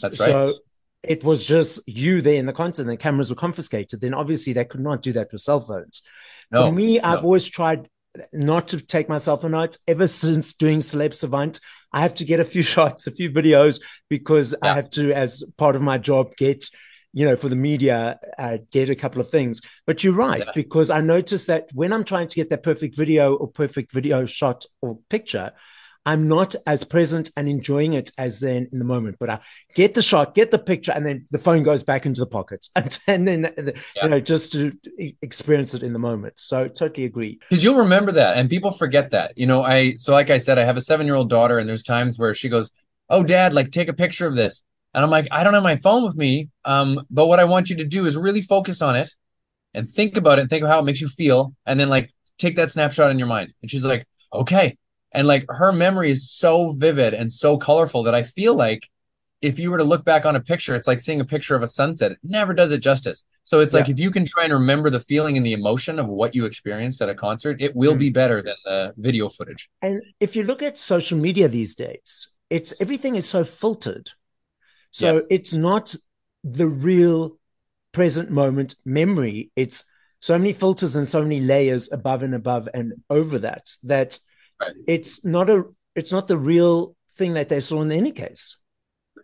that's 0.00 0.18
right. 0.18 0.30
So 0.30 0.54
it 1.02 1.22
was 1.24 1.44
just 1.44 1.80
you 1.86 2.20
there 2.20 2.36
in 2.36 2.46
the 2.46 2.52
concert, 2.52 2.82
and 2.82 2.90
the 2.90 2.96
cameras 2.96 3.30
were 3.30 3.36
confiscated. 3.36 4.00
Then 4.00 4.14
obviously 4.14 4.52
they 4.52 4.64
could 4.64 4.80
not 4.80 5.02
do 5.02 5.12
that 5.12 5.32
with 5.32 5.40
cell 5.40 5.60
phones. 5.60 6.02
No, 6.50 6.66
For 6.66 6.72
me, 6.72 6.98
no. 6.98 7.04
I've 7.04 7.24
always 7.24 7.46
tried 7.46 7.88
not 8.32 8.68
to 8.68 8.80
take 8.80 9.08
myself 9.08 9.44
a 9.44 9.48
note 9.48 9.76
ever 9.86 10.06
since 10.06 10.54
doing 10.54 10.80
Celeb 10.80 11.14
Savant. 11.14 11.60
I 11.92 12.00
have 12.00 12.14
to 12.16 12.24
get 12.24 12.40
a 12.40 12.44
few 12.44 12.62
shots, 12.74 13.06
a 13.06 13.10
few 13.10 13.30
videos 13.30 13.80
because 14.08 14.54
yeah. 14.62 14.72
I 14.72 14.74
have 14.74 14.90
to, 14.90 15.12
as 15.12 15.44
part 15.56 15.76
of 15.76 15.82
my 15.82 15.98
job, 15.98 16.34
get 16.36 16.68
you 17.12 17.24
know, 17.24 17.36
for 17.36 17.48
the 17.48 17.56
media, 17.56 18.18
uh, 18.38 18.58
get 18.70 18.90
a 18.90 18.94
couple 18.94 19.20
of 19.20 19.30
things. 19.30 19.60
But 19.86 20.04
you're 20.04 20.12
right, 20.12 20.42
yeah. 20.44 20.52
because 20.54 20.90
I 20.90 21.00
noticed 21.00 21.46
that 21.46 21.68
when 21.72 21.92
I'm 21.92 22.04
trying 22.04 22.28
to 22.28 22.36
get 22.36 22.50
that 22.50 22.62
perfect 22.62 22.96
video 22.96 23.34
or 23.34 23.48
perfect 23.48 23.92
video 23.92 24.26
shot 24.26 24.64
or 24.82 24.98
picture, 25.08 25.52
I'm 26.06 26.28
not 26.28 26.54
as 26.66 26.84
present 26.84 27.30
and 27.36 27.48
enjoying 27.48 27.92
it 27.92 28.10
as 28.16 28.40
then 28.40 28.68
in 28.72 28.78
the 28.78 28.84
moment. 28.84 29.16
But 29.18 29.30
I 29.30 29.40
get 29.74 29.94
the 29.94 30.02
shot, 30.02 30.34
get 30.34 30.50
the 30.50 30.58
picture, 30.58 30.92
and 30.92 31.04
then 31.04 31.26
the 31.30 31.38
phone 31.38 31.62
goes 31.62 31.82
back 31.82 32.06
into 32.06 32.20
the 32.20 32.26
pockets, 32.26 32.70
and, 32.76 32.98
and 33.06 33.28
then 33.28 33.52
yeah. 33.56 33.72
you 34.02 34.08
know 34.08 34.20
just 34.20 34.52
to 34.52 34.72
experience 35.22 35.74
it 35.74 35.82
in 35.82 35.92
the 35.92 35.98
moment. 35.98 36.38
So 36.38 36.68
totally 36.68 37.06
agree. 37.06 37.38
Because 37.48 37.62
you'll 37.62 37.78
remember 37.78 38.12
that, 38.12 38.36
and 38.36 38.48
people 38.48 38.70
forget 38.70 39.10
that. 39.10 39.36
You 39.36 39.46
know, 39.46 39.62
I 39.62 39.94
so 39.94 40.12
like 40.12 40.30
I 40.30 40.38
said, 40.38 40.58
I 40.58 40.64
have 40.64 40.76
a 40.76 40.82
seven 40.82 41.06
year 41.06 41.14
old 41.14 41.30
daughter, 41.30 41.58
and 41.58 41.68
there's 41.68 41.82
times 41.82 42.18
where 42.18 42.34
she 42.34 42.48
goes, 42.48 42.70
"Oh, 43.08 43.22
Dad, 43.22 43.52
like 43.52 43.70
take 43.70 43.88
a 43.88 43.94
picture 43.94 44.26
of 44.26 44.34
this." 44.34 44.62
And 44.94 45.04
I'm 45.04 45.10
like, 45.10 45.28
I 45.30 45.44
don't 45.44 45.54
have 45.54 45.62
my 45.62 45.76
phone 45.76 46.04
with 46.04 46.16
me. 46.16 46.48
Um, 46.64 47.06
but 47.10 47.26
what 47.26 47.38
I 47.38 47.44
want 47.44 47.70
you 47.70 47.76
to 47.76 47.84
do 47.84 48.06
is 48.06 48.16
really 48.16 48.42
focus 48.42 48.82
on 48.82 48.96
it 48.96 49.10
and 49.74 49.88
think 49.88 50.16
about 50.16 50.38
it 50.38 50.42
and 50.42 50.50
think 50.50 50.64
of 50.64 50.68
how 50.68 50.78
it 50.80 50.84
makes 50.84 51.00
you 51.00 51.08
feel. 51.08 51.54
And 51.66 51.78
then 51.78 51.88
like 51.88 52.12
take 52.38 52.56
that 52.56 52.72
snapshot 52.72 53.10
in 53.10 53.18
your 53.18 53.28
mind. 53.28 53.52
And 53.62 53.70
she's 53.70 53.84
like, 53.84 54.06
okay. 54.32 54.76
And 55.12 55.26
like 55.26 55.46
her 55.48 55.72
memory 55.72 56.10
is 56.10 56.30
so 56.30 56.72
vivid 56.72 57.14
and 57.14 57.30
so 57.32 57.56
colorful 57.56 58.02
that 58.04 58.14
I 58.14 58.24
feel 58.24 58.54
like 58.54 58.88
if 59.40 59.58
you 59.58 59.70
were 59.70 59.78
to 59.78 59.84
look 59.84 60.04
back 60.04 60.26
on 60.26 60.36
a 60.36 60.40
picture, 60.40 60.74
it's 60.74 60.86
like 60.86 61.00
seeing 61.00 61.20
a 61.20 61.24
picture 61.24 61.54
of 61.54 61.62
a 61.62 61.68
sunset. 61.68 62.12
It 62.12 62.18
never 62.22 62.52
does 62.52 62.72
it 62.72 62.80
justice. 62.80 63.24
So 63.44 63.60
it's 63.60 63.72
yeah. 63.72 63.80
like 63.80 63.88
if 63.88 63.98
you 63.98 64.10
can 64.10 64.26
try 64.26 64.44
and 64.44 64.52
remember 64.52 64.90
the 64.90 65.00
feeling 65.00 65.36
and 65.36 65.46
the 65.46 65.54
emotion 65.54 65.98
of 65.98 66.06
what 66.06 66.34
you 66.34 66.44
experienced 66.44 67.00
at 67.00 67.08
a 67.08 67.14
concert, 67.14 67.62
it 67.62 67.74
will 67.74 67.94
mm. 67.94 68.00
be 68.00 68.10
better 68.10 68.42
than 68.42 68.56
the 68.64 68.92
video 68.98 69.28
footage. 69.28 69.70
And 69.80 70.02
if 70.20 70.36
you 70.36 70.42
look 70.42 70.62
at 70.62 70.76
social 70.76 71.16
media 71.18 71.48
these 71.48 71.74
days, 71.74 72.28
it's 72.50 72.78
everything 72.80 73.14
is 73.14 73.26
so 73.26 73.44
filtered. 73.44 74.10
So 74.90 75.14
yes. 75.14 75.26
it's 75.30 75.52
not 75.52 75.94
the 76.44 76.66
real 76.66 77.38
present 77.92 78.30
moment 78.30 78.74
memory. 78.84 79.50
It's 79.56 79.84
so 80.20 80.36
many 80.36 80.52
filters 80.52 80.96
and 80.96 81.08
so 81.08 81.22
many 81.22 81.40
layers 81.40 81.92
above 81.92 82.22
and 82.22 82.34
above 82.34 82.68
and 82.74 82.92
over 83.08 83.38
that 83.40 83.70
that 83.84 84.18
right. 84.60 84.72
it's 84.86 85.24
not 85.24 85.50
a 85.50 85.64
it's 85.94 86.12
not 86.12 86.28
the 86.28 86.38
real 86.38 86.94
thing 87.16 87.34
that 87.34 87.48
they 87.48 87.60
saw 87.60 87.82
in 87.82 87.92
any 87.92 88.12
case. 88.12 88.56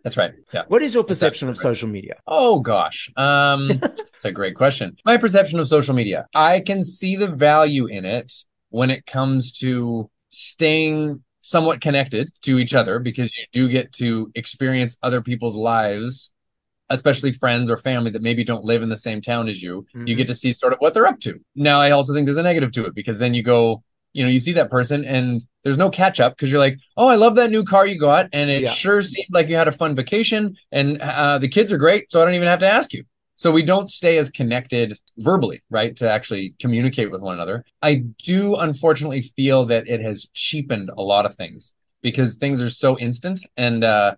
That's 0.03 0.17
right. 0.17 0.33
Yeah. 0.53 0.63
What 0.67 0.83
is 0.83 0.93
your 0.93 1.03
perception 1.03 1.49
of 1.49 1.57
social 1.57 1.87
media? 1.87 2.15
Oh 2.27 2.59
gosh. 2.59 3.11
Um 3.17 3.71
it's 3.83 4.25
a 4.25 4.31
great 4.31 4.55
question. 4.55 4.97
My 5.05 5.17
perception 5.17 5.59
of 5.59 5.67
social 5.67 5.95
media. 5.95 6.27
I 6.33 6.59
can 6.59 6.83
see 6.83 7.15
the 7.15 7.29
value 7.29 7.87
in 7.87 8.05
it 8.05 8.31
when 8.69 8.89
it 8.89 9.05
comes 9.05 9.51
to 9.59 10.09
staying 10.29 11.23
somewhat 11.41 11.79
connected 11.79 12.31
to 12.41 12.59
each 12.59 12.73
other 12.73 12.99
because 12.99 13.35
you 13.37 13.45
do 13.51 13.69
get 13.69 13.93
to 13.93 14.31
experience 14.35 14.97
other 15.01 15.21
people's 15.21 15.55
lives 15.55 16.31
especially 16.89 17.31
friends 17.31 17.69
or 17.69 17.77
family 17.77 18.11
that 18.11 18.21
maybe 18.21 18.43
don't 18.43 18.63
live 18.63 18.83
in 18.83 18.89
the 18.89 18.97
same 18.97 19.21
town 19.21 19.47
as 19.47 19.61
you, 19.61 19.85
mm-hmm. 19.95 20.07
you 20.07 20.15
get 20.15 20.27
to 20.27 20.35
see 20.35 20.53
sort 20.53 20.73
of 20.73 20.79
what 20.79 20.93
they're 20.93 21.07
up 21.07 21.19
to. 21.19 21.39
Now, 21.55 21.81
I 21.81 21.91
also 21.91 22.13
think 22.13 22.25
there's 22.25 22.37
a 22.37 22.43
negative 22.43 22.71
to 22.73 22.85
it 22.85 22.93
because 22.93 23.17
then 23.17 23.33
you 23.33 23.43
go, 23.43 23.83
you 24.15 24.23
know, 24.23 24.29
you 24.29 24.39
see 24.39 24.53
that 24.53 24.71
person 24.71 25.03
and 25.03 25.43
there's 25.65 25.77
no 25.77 25.89
catch 25.89 26.21
up 26.21 26.35
because 26.35 26.49
you're 26.49 26.59
like, 26.59 26.79
oh, 26.95 27.07
I 27.07 27.15
love 27.15 27.35
that 27.35 27.51
new 27.51 27.65
car 27.65 27.85
you 27.85 27.99
got. 27.99 28.29
And 28.31 28.49
it 28.49 28.63
yeah. 28.63 28.69
sure 28.69 29.01
seemed 29.01 29.27
like 29.31 29.49
you 29.49 29.57
had 29.57 29.67
a 29.67 29.73
fun 29.73 29.93
vacation 29.93 30.55
and 30.71 31.01
uh, 31.01 31.37
the 31.37 31.49
kids 31.49 31.69
are 31.73 31.77
great. 31.77 32.09
So 32.13 32.21
I 32.21 32.25
don't 32.25 32.33
even 32.33 32.47
have 32.47 32.61
to 32.61 32.71
ask 32.71 32.93
you. 32.93 33.03
So 33.35 33.51
we 33.51 33.63
don't 33.63 33.91
stay 33.91 34.17
as 34.17 34.31
connected 34.31 34.97
verbally, 35.17 35.63
right? 35.69 35.93
To 35.97 36.09
actually 36.09 36.55
communicate 36.61 37.11
with 37.11 37.21
one 37.21 37.35
another. 37.35 37.65
I 37.81 38.05
do 38.23 38.55
unfortunately 38.55 39.33
feel 39.35 39.65
that 39.65 39.89
it 39.89 39.99
has 39.99 40.29
cheapened 40.33 40.91
a 40.97 41.01
lot 41.01 41.25
of 41.25 41.35
things 41.35 41.73
because 42.01 42.37
things 42.37 42.61
are 42.61 42.69
so 42.69 42.97
instant 42.97 43.45
and, 43.57 43.83
uh, 43.83 44.15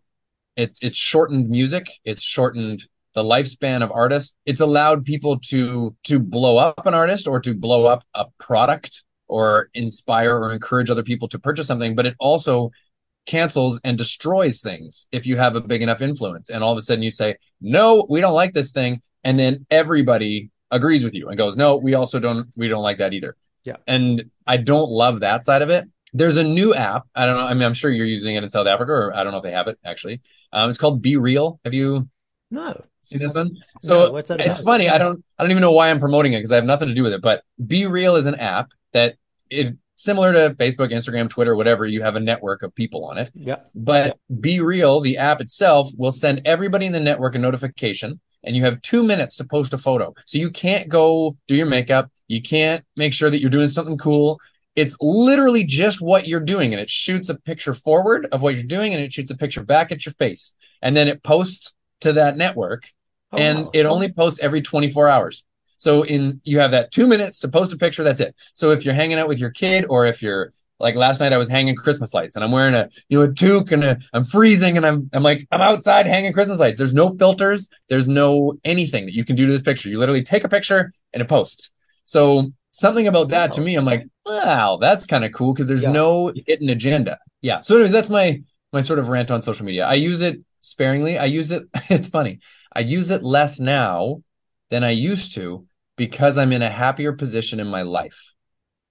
it's 0.55 0.79
it's 0.81 0.97
shortened 0.97 1.49
music. 1.51 1.87
It's 2.03 2.23
shortened 2.23 2.83
the 3.13 3.21
lifespan 3.21 3.83
of 3.83 3.91
artists. 3.91 4.35
It's 4.47 4.59
allowed 4.59 5.05
people 5.05 5.39
to 5.49 5.95
to 6.05 6.19
blow 6.19 6.57
up 6.57 6.87
an 6.87 6.95
artist 6.95 7.27
or 7.27 7.39
to 7.41 7.53
blow 7.53 7.85
up 7.85 8.03
a 8.15 8.25
product 8.39 9.03
or 9.27 9.69
inspire 9.73 10.35
or 10.35 10.53
encourage 10.53 10.89
other 10.89 11.03
people 11.03 11.27
to 11.29 11.39
purchase 11.39 11.67
something. 11.67 11.95
But 11.95 12.05
it 12.05 12.15
also 12.19 12.71
cancels 13.25 13.79
and 13.83 13.97
destroys 13.97 14.61
things 14.61 15.05
if 15.11 15.25
you 15.25 15.37
have 15.37 15.55
a 15.55 15.61
big 15.61 15.81
enough 15.81 16.01
influence. 16.01 16.49
And 16.49 16.63
all 16.63 16.71
of 16.71 16.77
a 16.77 16.81
sudden 16.81 17.03
you 17.03 17.11
say, 17.11 17.37
no, 17.61 18.05
we 18.09 18.21
don't 18.21 18.33
like 18.33 18.53
this 18.53 18.71
thing. 18.71 19.01
And 19.23 19.37
then 19.37 19.65
everybody 19.69 20.49
agrees 20.71 21.03
with 21.03 21.13
you 21.13 21.27
and 21.27 21.37
goes, 21.37 21.55
no, 21.55 21.75
we 21.77 21.93
also 21.93 22.19
don't, 22.19 22.47
we 22.55 22.67
don't 22.67 22.83
like 22.83 22.99
that 22.99 23.13
either. 23.13 23.35
Yeah. 23.63 23.75
And 23.85 24.31
I 24.45 24.57
don't 24.57 24.89
love 24.89 25.19
that 25.19 25.43
side 25.43 25.61
of 25.61 25.69
it. 25.69 25.89
There's 26.13 26.37
a 26.37 26.43
new 26.43 26.73
app. 26.73 27.05
I 27.13 27.25
don't 27.25 27.35
know. 27.35 27.43
I 27.43 27.53
mean, 27.53 27.63
I'm 27.63 27.73
sure 27.73 27.91
you're 27.91 28.05
using 28.05 28.35
it 28.35 28.43
in 28.43 28.49
South 28.49 28.65
Africa, 28.65 28.93
or 28.93 29.15
I 29.15 29.23
don't 29.23 29.33
know 29.33 29.39
if 29.39 29.43
they 29.43 29.51
have 29.51 29.67
it 29.67 29.77
actually. 29.83 30.21
Um, 30.53 30.69
it's 30.69 30.79
called 30.79 31.03
BeReal. 31.03 31.59
Have 31.65 31.73
you? 31.73 32.07
No. 32.49 32.81
Seen 33.01 33.19
this 33.19 33.33
one? 33.33 33.57
So 33.81 34.11
no, 34.11 34.17
it's 34.17 34.59
funny. 34.61 34.89
I 34.89 34.97
don't. 34.97 35.23
I 35.37 35.43
don't 35.43 35.51
even 35.51 35.61
know 35.61 35.73
why 35.73 35.89
I'm 35.89 35.99
promoting 35.99 36.31
it 36.33 36.37
because 36.37 36.51
I 36.51 36.55
have 36.55 36.63
nothing 36.63 36.87
to 36.87 36.95
do 36.95 37.03
with 37.03 37.11
it. 37.11 37.21
But 37.21 37.43
BeReal 37.61 38.17
is 38.17 38.25
an 38.25 38.35
app 38.35 38.71
that 38.97 39.15
it 39.49 39.77
similar 39.95 40.31
to 40.31 40.55
Facebook, 40.55 40.91
Instagram, 40.91 41.29
Twitter, 41.29 41.55
whatever. 41.55 41.85
You 41.85 42.01
have 42.01 42.15
a 42.15 42.19
network 42.19 42.63
of 42.63 42.73
people 42.73 43.05
on 43.05 43.17
it. 43.17 43.31
Yeah. 43.33 43.57
But 43.75 44.17
yeah. 44.29 44.35
BeReal, 44.37 45.03
the 45.03 45.17
app 45.17 45.41
itself, 45.41 45.91
will 45.95 46.11
send 46.11 46.41
everybody 46.45 46.85
in 46.85 46.93
the 46.93 46.99
network 46.99 47.35
a 47.35 47.39
notification, 47.39 48.19
and 48.43 48.55
you 48.55 48.63
have 48.63 48.81
two 48.81 49.03
minutes 49.03 49.35
to 49.37 49.43
post 49.43 49.73
a 49.73 49.77
photo. 49.77 50.13
So 50.25 50.37
you 50.37 50.51
can't 50.51 50.89
go 50.89 51.37
do 51.47 51.55
your 51.55 51.65
makeup. 51.65 52.09
You 52.27 52.41
can't 52.41 52.83
make 52.95 53.13
sure 53.13 53.29
that 53.29 53.39
you're 53.41 53.49
doing 53.49 53.69
something 53.69 53.97
cool. 53.97 54.39
It's 54.75 54.95
literally 55.01 55.63
just 55.63 56.01
what 56.01 56.27
you're 56.27 56.39
doing, 56.39 56.73
and 56.73 56.81
it 56.81 56.89
shoots 56.89 57.29
a 57.29 57.35
picture 57.35 57.73
forward 57.73 58.27
of 58.31 58.41
what 58.41 58.55
you're 58.55 58.63
doing, 58.63 58.93
and 58.93 59.01
it 59.01 59.11
shoots 59.11 59.31
a 59.31 59.37
picture 59.37 59.63
back 59.63 59.91
at 59.91 60.05
your 60.05 60.13
face, 60.13 60.53
and 60.81 60.95
then 60.95 61.07
it 61.07 61.23
posts 61.23 61.73
to 62.01 62.13
that 62.13 62.37
network, 62.37 62.83
oh, 63.31 63.37
and 63.37 63.65
wow. 63.65 63.71
it 63.73 63.85
only 63.85 64.11
posts 64.11 64.39
every 64.39 64.61
24 64.61 65.09
hours. 65.09 65.43
So 65.77 66.03
in 66.03 66.41
you 66.43 66.59
have 66.59 66.71
that 66.71 66.91
two 66.91 67.07
minutes 67.07 67.39
to 67.41 67.47
post 67.47 67.71
a 67.71 67.77
picture. 67.77 68.03
That's 68.03 68.19
it. 68.19 68.35
So 68.53 68.71
if 68.71 68.83
you're 68.83 68.93
hanging 68.93 69.19
out 69.19 69.27
with 69.27 69.37
your 69.37 69.51
kid, 69.51 69.85
or 69.89 70.05
if 70.05 70.21
you're 70.21 70.51
like 70.79 70.95
last 70.95 71.19
night, 71.19 71.33
I 71.33 71.37
was 71.37 71.49
hanging 71.49 71.75
Christmas 71.75 72.13
lights, 72.13 72.35
and 72.35 72.43
I'm 72.43 72.51
wearing 72.51 72.75
a 72.75 72.89
you 73.09 73.19
know 73.19 73.25
a 73.25 73.33
toque, 73.33 73.71
and 73.71 74.03
I'm 74.13 74.25
freezing, 74.25 74.77
and 74.77 74.85
I'm 74.85 75.09
I'm 75.13 75.23
like 75.23 75.47
I'm 75.51 75.61
outside 75.61 76.07
hanging 76.07 76.33
Christmas 76.33 76.59
lights. 76.59 76.77
There's 76.77 76.93
no 76.93 77.15
filters. 77.15 77.69
There's 77.89 78.07
no 78.07 78.57
anything 78.65 79.05
that 79.05 79.13
you 79.13 79.23
can 79.23 79.35
do 79.35 79.45
to 79.45 79.51
this 79.51 79.61
picture. 79.61 79.89
You 79.89 79.99
literally 79.99 80.23
take 80.23 80.43
a 80.43 80.49
picture 80.49 80.91
and 81.13 81.21
it 81.21 81.29
posts. 81.29 81.71
So 82.05 82.51
something 82.71 83.07
about 83.07 83.29
that 83.29 83.53
to 83.53 83.61
me, 83.61 83.75
I'm 83.75 83.85
like, 83.85 84.07
wow, 84.25 84.77
that's 84.79 85.05
kind 85.05 85.25
of 85.25 85.33
cool 85.33 85.53
because 85.53 85.67
there's 85.67 85.83
yeah. 85.83 85.91
no 85.91 86.31
hidden 86.45 86.69
agenda. 86.69 87.17
Yeah. 87.41 87.61
So, 87.61 87.75
anyways, 87.75 87.91
that's 87.91 88.09
my 88.09 88.41
my 88.73 88.81
sort 88.81 88.99
of 88.99 89.09
rant 89.09 89.31
on 89.31 89.41
social 89.41 89.65
media. 89.65 89.85
I 89.85 89.95
use 89.95 90.21
it 90.21 90.39
sparingly. 90.61 91.17
I 91.17 91.25
use 91.25 91.51
it. 91.51 91.63
It's 91.89 92.09
funny. 92.09 92.39
I 92.73 92.81
use 92.81 93.11
it 93.11 93.23
less 93.23 93.59
now 93.59 94.21
than 94.69 94.83
I 94.83 94.91
used 94.91 95.33
to 95.35 95.65
because 95.95 96.37
I'm 96.37 96.51
in 96.51 96.61
a 96.61 96.69
happier 96.69 97.13
position 97.13 97.59
in 97.59 97.67
my 97.67 97.81
life. 97.81 98.33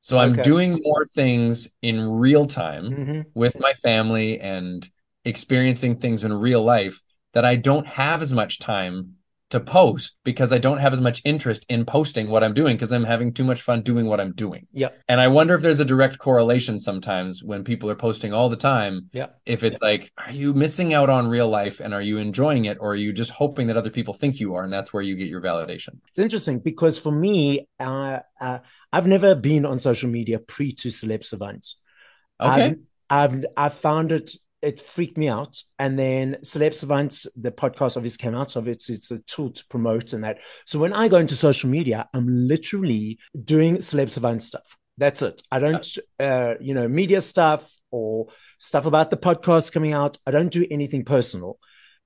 So 0.01 0.19
I'm 0.19 0.35
doing 0.35 0.81
more 0.85 1.05
things 1.05 1.69
in 1.83 2.01
real 2.01 2.47
time 2.47 2.85
mm-hmm. 2.85 3.21
with 3.35 3.59
my 3.59 3.73
family 3.73 4.39
and 4.39 4.89
experiencing 5.25 5.97
things 5.97 6.23
in 6.23 6.33
real 6.33 6.63
life 6.63 7.03
that 7.35 7.45
I 7.45 7.57
don't 7.57 7.87
have 7.89 8.23
as 8.23 8.33
much 8.33 8.61
time 8.61 9.16
to 9.51 9.61
post 9.61 10.17
because 10.25 10.53
I 10.53 10.59
don't 10.59 10.79
have 10.79 10.93
as 10.93 11.01
much 11.01 11.23
interest 11.25 11.65
in 11.69 11.85
posting 11.85 12.29
what 12.29 12.43
I'm 12.43 12.53
doing 12.53 12.77
because 12.77 12.91
I'm 12.91 13.05
having 13.05 13.33
too 13.33 13.45
much 13.45 13.63
fun 13.63 13.83
doing 13.83 14.07
what 14.07 14.21
I'm 14.21 14.33
doing. 14.33 14.67
Yeah. 14.73 14.89
And 15.09 15.21
I 15.21 15.29
wonder 15.29 15.55
if 15.55 15.63
there's 15.63 15.79
a 15.79 15.85
direct 15.85 16.19
correlation 16.19 16.81
sometimes 16.81 17.45
when 17.45 17.63
people 17.63 17.89
are 17.89 17.95
posting 17.95 18.33
all 18.33 18.49
the 18.49 18.57
time. 18.57 19.09
Yeah. 19.13 19.27
If 19.45 19.63
it's 19.63 19.81
like, 19.81 20.11
are 20.19 20.33
you 20.33 20.53
missing 20.53 20.95
out 20.95 21.09
on 21.09 21.29
real 21.29 21.49
life 21.49 21.79
and 21.79 21.95
are 21.95 22.03
you 22.03 22.19
enjoying 22.19 22.65
it 22.65 22.79
or 22.81 22.93
are 22.93 22.97
you 22.97 23.13
just 23.13 23.31
hoping 23.31 23.69
that 23.69 23.77
other 23.77 23.91
people 23.91 24.15
think 24.15 24.41
you 24.41 24.57
are 24.57 24.65
and 24.65 24.73
that's 24.73 24.93
where 24.93 25.03
you 25.03 25.15
get 25.15 25.29
your 25.29 25.41
validation? 25.41 26.01
It's 26.09 26.19
interesting 26.19 26.59
because 26.59 26.99
for 26.99 27.13
me, 27.13 27.69
uh, 27.79 28.19
uh, 28.41 28.59
I've 28.93 29.07
never 29.07 29.37
been 29.37 29.65
on 29.65 29.79
social 29.79 30.11
media 30.11 30.41
pre 30.41 30.73
to 30.73 30.89
Celeb 30.89 31.25
Savants. 31.25 31.77
Okay. 32.41 32.51
I've, 32.51 32.77
I've 33.09 33.45
I've 33.57 33.75
found 33.75 34.11
it 34.11 34.33
it 34.63 34.81
freaked 34.81 35.19
me 35.19 35.29
out. 35.29 35.63
And 35.79 35.99
then 35.99 36.39
Celeb 36.43 36.75
Savants, 36.75 37.27
the 37.37 37.51
podcast 37.51 37.97
obviously 37.97 38.23
came 38.23 38.35
out, 38.35 38.51
so 38.51 38.61
it's 38.67 38.91
it's 38.91 39.11
a 39.11 39.21
tool 39.21 39.51
to 39.51 39.65
promote 39.69 40.13
and 40.13 40.25
that. 40.25 40.39
So 40.65 40.79
when 40.79 40.93
I 40.93 41.09
go 41.09 41.19
into 41.19 41.35
social 41.35 41.71
media, 41.71 42.09
I'm 42.15 42.27
literally 42.27 43.19
doing 43.45 43.79
Celeb 43.79 44.11
Savant 44.11 44.43
stuff. 44.43 44.77
That's 44.99 45.21
it. 45.23 45.43
I 45.51 45.59
don't, 45.59 45.87
uh, 46.19 46.55
you 46.59 46.73
know, 46.73 46.89
media 46.89 47.21
stuff 47.21 47.71
or 47.91 48.29
stuff 48.59 48.87
about 48.87 49.11
the 49.11 49.19
podcast 49.19 49.73
coming 49.73 49.93
out. 49.93 50.17
I 50.27 50.31
don't 50.31 50.51
do 50.51 50.67
anything 50.71 51.05
personal. 51.05 51.59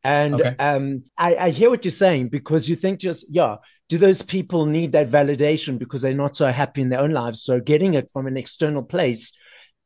And 0.02 0.34
okay. 0.34 0.56
um, 0.58 1.04
I, 1.16 1.36
I 1.36 1.50
hear 1.50 1.70
what 1.70 1.84
you're 1.84 1.92
saying 1.92 2.28
because 2.28 2.68
you 2.68 2.74
think 2.74 2.98
just, 2.98 3.26
yeah, 3.30 3.56
do 3.88 3.98
those 3.98 4.22
people 4.22 4.66
need 4.66 4.92
that 4.92 5.10
validation 5.10 5.78
because 5.78 6.02
they're 6.02 6.14
not 6.14 6.34
so 6.34 6.50
happy 6.50 6.80
in 6.80 6.88
their 6.88 7.00
own 7.00 7.10
lives? 7.10 7.42
So 7.42 7.60
getting 7.60 7.94
it 7.94 8.10
from 8.12 8.26
an 8.26 8.36
external 8.36 8.82
place 8.82 9.32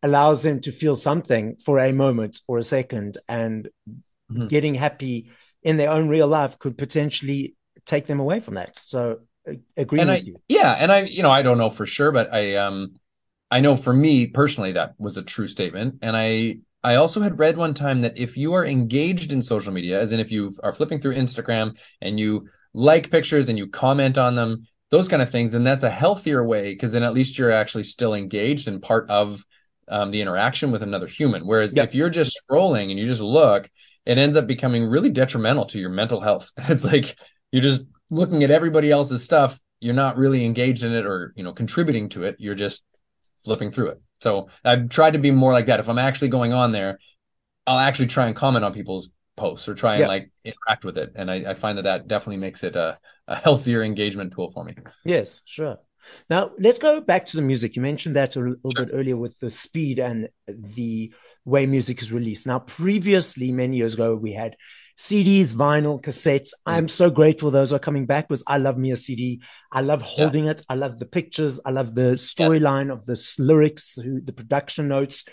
allows 0.04 0.42
them 0.42 0.60
to 0.60 0.70
feel 0.70 0.94
something 0.94 1.56
for 1.56 1.78
a 1.78 1.90
moment 1.90 2.38
or 2.46 2.58
a 2.58 2.62
second 2.62 3.16
and 3.26 3.70
mm-hmm. 4.30 4.46
getting 4.48 4.74
happy 4.74 5.30
in 5.62 5.78
their 5.78 5.90
own 5.90 6.08
real 6.08 6.28
life 6.28 6.58
could 6.58 6.76
potentially 6.76 7.56
take 7.86 8.06
them 8.06 8.20
away 8.20 8.38
from 8.38 8.54
that. 8.54 8.78
So 8.78 9.20
agree 9.76 10.00
and 10.00 10.10
with 10.10 10.20
I, 10.20 10.22
you. 10.22 10.36
yeah 10.48 10.72
and 10.72 10.90
i 10.90 11.02
you 11.02 11.22
know 11.22 11.30
i 11.30 11.42
don't 11.42 11.58
know 11.58 11.68
for 11.68 11.84
sure 11.84 12.10
but 12.12 12.32
i 12.32 12.56
um 12.56 12.94
i 13.50 13.60
know 13.60 13.76
for 13.76 13.92
me 13.92 14.28
personally 14.28 14.72
that 14.72 14.94
was 14.98 15.18
a 15.18 15.22
true 15.22 15.48
statement. 15.48 15.96
And 16.00 16.16
i 16.16 16.56
i 16.82 16.94
also 16.94 17.20
had 17.20 17.38
read 17.38 17.58
one 17.58 17.74
time 17.74 18.00
that 18.02 18.16
if 18.16 18.38
you 18.38 18.54
are 18.54 18.64
engaged 18.64 19.32
in 19.32 19.42
social 19.42 19.70
media 19.70 20.00
as 20.00 20.12
in 20.12 20.20
if 20.20 20.32
you 20.32 20.50
are 20.62 20.72
flipping 20.72 20.98
through 20.98 21.16
instagram 21.16 21.76
and 22.00 22.18
you 22.18 22.48
like 22.72 23.10
pictures 23.10 23.50
and 23.50 23.58
you 23.58 23.66
comment 23.68 24.16
on 24.16 24.34
them 24.34 24.66
those 24.90 25.08
kind 25.08 25.20
of 25.20 25.30
things 25.30 25.52
and 25.52 25.66
that's 25.66 25.82
a 25.82 25.90
healthier 25.90 26.46
way 26.46 26.72
because 26.72 26.92
then 26.92 27.02
at 27.02 27.12
least 27.12 27.36
you're 27.36 27.52
actually 27.52 27.84
still 27.84 28.14
engaged 28.14 28.66
and 28.66 28.80
part 28.80 29.08
of 29.10 29.44
um, 29.88 30.10
the 30.10 30.20
interaction 30.20 30.70
with 30.72 30.82
another 30.82 31.06
human. 31.06 31.46
Whereas 31.46 31.74
yep. 31.74 31.88
if 31.88 31.94
you're 31.94 32.10
just 32.10 32.38
scrolling 32.48 32.90
and 32.90 32.98
you 32.98 33.06
just 33.06 33.20
look, 33.20 33.68
it 34.06 34.18
ends 34.18 34.36
up 34.36 34.46
becoming 34.46 34.84
really 34.86 35.10
detrimental 35.10 35.66
to 35.66 35.78
your 35.78 35.90
mental 35.90 36.20
health. 36.20 36.50
It's 36.68 36.84
like 36.84 37.16
you're 37.52 37.62
just 37.62 37.82
looking 38.10 38.44
at 38.44 38.50
everybody 38.50 38.90
else's 38.90 39.24
stuff. 39.24 39.58
You're 39.80 39.94
not 39.94 40.16
really 40.16 40.44
engaged 40.44 40.82
in 40.82 40.92
it 40.92 41.06
or, 41.06 41.32
you 41.36 41.44
know, 41.44 41.52
contributing 41.52 42.08
to 42.10 42.24
it. 42.24 42.36
You're 42.38 42.54
just 42.54 42.82
flipping 43.44 43.70
through 43.70 43.88
it. 43.88 44.02
So 44.20 44.48
I've 44.64 44.88
tried 44.88 45.12
to 45.12 45.18
be 45.18 45.30
more 45.30 45.52
like 45.52 45.66
that. 45.66 45.80
If 45.80 45.88
I'm 45.88 45.98
actually 45.98 46.28
going 46.28 46.52
on 46.52 46.72
there, 46.72 46.98
I'll 47.66 47.78
actually 47.78 48.08
try 48.08 48.26
and 48.26 48.36
comment 48.36 48.64
on 48.64 48.72
people's 48.72 49.10
posts 49.36 49.68
or 49.68 49.74
try 49.74 49.94
and 49.94 50.00
Yeah. 50.00 50.08
like 50.08 50.30
interact 50.44 50.84
with 50.84 50.96
it. 50.98 51.12
And 51.16 51.30
I, 51.30 51.50
I 51.50 51.54
find 51.54 51.78
that 51.78 51.82
that 51.82 52.08
definitely 52.08 52.38
makes 52.38 52.62
it 52.62 52.76
a, 52.76 52.98
a 53.26 53.36
healthier 53.36 53.82
engagement 53.82 54.32
tool 54.32 54.50
for 54.52 54.64
me. 54.64 54.74
Yes, 55.04 55.42
sure. 55.44 55.78
Now 56.28 56.50
let's 56.58 56.78
go 56.78 57.00
back 57.00 57.26
to 57.26 57.36
the 57.36 57.42
music. 57.42 57.76
You 57.76 57.82
mentioned 57.82 58.16
that 58.16 58.36
a 58.36 58.40
little 58.40 58.84
bit 58.84 58.90
earlier 58.92 59.16
with 59.16 59.38
the 59.40 59.50
speed 59.50 59.98
and 59.98 60.28
the 60.46 61.12
way 61.44 61.66
music 61.66 62.02
is 62.02 62.12
released. 62.12 62.46
Now, 62.46 62.58
previously, 62.58 63.52
many 63.52 63.76
years 63.76 63.94
ago, 63.94 64.14
we 64.14 64.32
had 64.32 64.56
CDs, 64.96 65.52
vinyl, 65.52 66.00
cassettes. 66.00 66.50
Mm-hmm. 66.50 66.70
I'm 66.70 66.88
so 66.88 67.10
grateful 67.10 67.50
those 67.50 67.72
are 67.72 67.78
coming 67.78 68.06
back 68.06 68.28
because 68.28 68.44
I 68.46 68.58
love 68.58 68.78
me 68.78 68.92
a 68.92 68.96
CD. 68.96 69.42
I 69.70 69.80
love 69.80 70.02
holding 70.02 70.46
it. 70.46 70.62
I 70.68 70.74
love 70.74 70.98
the 70.98 71.06
pictures. 71.06 71.60
I 71.64 71.70
love 71.70 71.94
the 71.94 72.14
storyline 72.14 72.92
of 72.92 73.04
the 73.04 73.20
lyrics, 73.38 73.96
the 73.96 74.32
production 74.32 74.88
notes, 74.88 75.26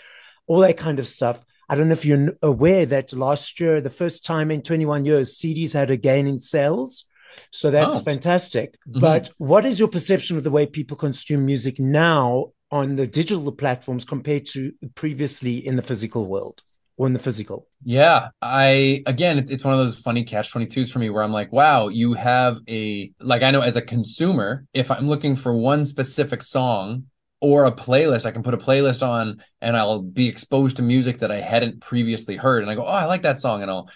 all 0.46 0.60
that 0.60 0.76
kind 0.76 0.98
of 0.98 1.08
stuff. 1.08 1.44
I 1.68 1.76
don't 1.76 1.88
know 1.88 1.92
if 1.92 2.04
you're 2.04 2.34
aware 2.42 2.84
that 2.86 3.12
last 3.12 3.58
year, 3.60 3.80
the 3.80 3.88
first 3.88 4.26
time 4.26 4.50
in 4.50 4.62
21 4.62 5.04
years, 5.06 5.38
CDs 5.38 5.72
had 5.72 5.90
a 5.90 5.96
gain 5.96 6.26
in 6.26 6.38
sales. 6.38 7.06
So 7.50 7.70
that's 7.70 7.96
Oh. 7.96 8.00
fantastic. 8.00 8.78
Mhm. 8.88 9.00
But 9.00 9.30
what 9.38 9.64
is 9.66 9.78
your 9.78 9.88
perception 9.88 10.36
of 10.36 10.44
the 10.44 10.50
way 10.50 10.66
people 10.66 10.96
consume 10.96 11.44
music 11.46 11.78
now 11.78 12.52
on 12.70 12.96
the 12.96 13.06
digital 13.06 13.52
platforms 13.52 14.04
compared 14.04 14.46
to 14.46 14.72
previously 14.94 15.64
in 15.66 15.76
the 15.76 15.82
physical 15.82 16.26
world 16.26 16.62
or 16.96 17.06
in 17.06 17.12
the 17.12 17.18
physical? 17.18 17.66
Yeah, 17.84 18.28
I 18.40 19.02
again, 19.06 19.38
it's 19.38 19.50
it's 19.50 19.64
one 19.64 19.74
of 19.74 19.80
those 19.80 19.98
funny 19.98 20.24
catch 20.24 20.50
22s 20.52 20.90
for 20.90 20.98
me 20.98 21.10
where 21.10 21.22
I'm 21.22 21.32
like, 21.32 21.52
wow, 21.52 21.88
you 21.88 22.14
have 22.14 22.58
a 22.68 23.12
like 23.20 23.42
I 23.42 23.50
know 23.50 23.60
as 23.60 23.76
a 23.76 23.82
consumer, 23.82 24.64
if 24.72 24.90
I'm 24.90 25.08
looking 25.08 25.36
for 25.36 25.54
one 25.56 25.84
specific 25.84 26.42
song 26.42 27.04
or 27.40 27.64
a 27.64 27.72
playlist, 27.72 28.24
I 28.24 28.30
can 28.30 28.44
put 28.44 28.54
a 28.54 28.58
playlist 28.58 29.02
on 29.06 29.42
and 29.60 29.76
I'll 29.76 30.00
be 30.00 30.28
exposed 30.28 30.76
to 30.76 30.82
music 30.82 31.18
that 31.20 31.32
I 31.32 31.40
hadn't 31.40 31.80
previously 31.80 32.36
heard 32.36 32.62
and 32.62 32.70
I 32.70 32.76
go, 32.76 32.82
"Oh, 32.84 32.86
I 32.86 33.06
like 33.06 33.22
that 33.22 33.40
song." 33.40 33.62
And 33.62 33.70
I'll, 33.70 33.88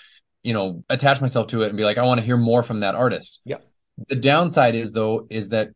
you 0.46 0.52
know, 0.52 0.84
attach 0.88 1.20
myself 1.20 1.48
to 1.48 1.62
it 1.62 1.68
and 1.68 1.76
be 1.76 1.82
like, 1.82 1.98
"I 1.98 2.04
want 2.04 2.20
to 2.20 2.24
hear 2.24 2.36
more 2.36 2.62
from 2.62 2.80
that 2.80 2.94
artist." 2.94 3.40
Yeah. 3.44 3.58
The 4.08 4.14
downside 4.14 4.76
is 4.76 4.92
though 4.92 5.26
is 5.28 5.48
that 5.48 5.70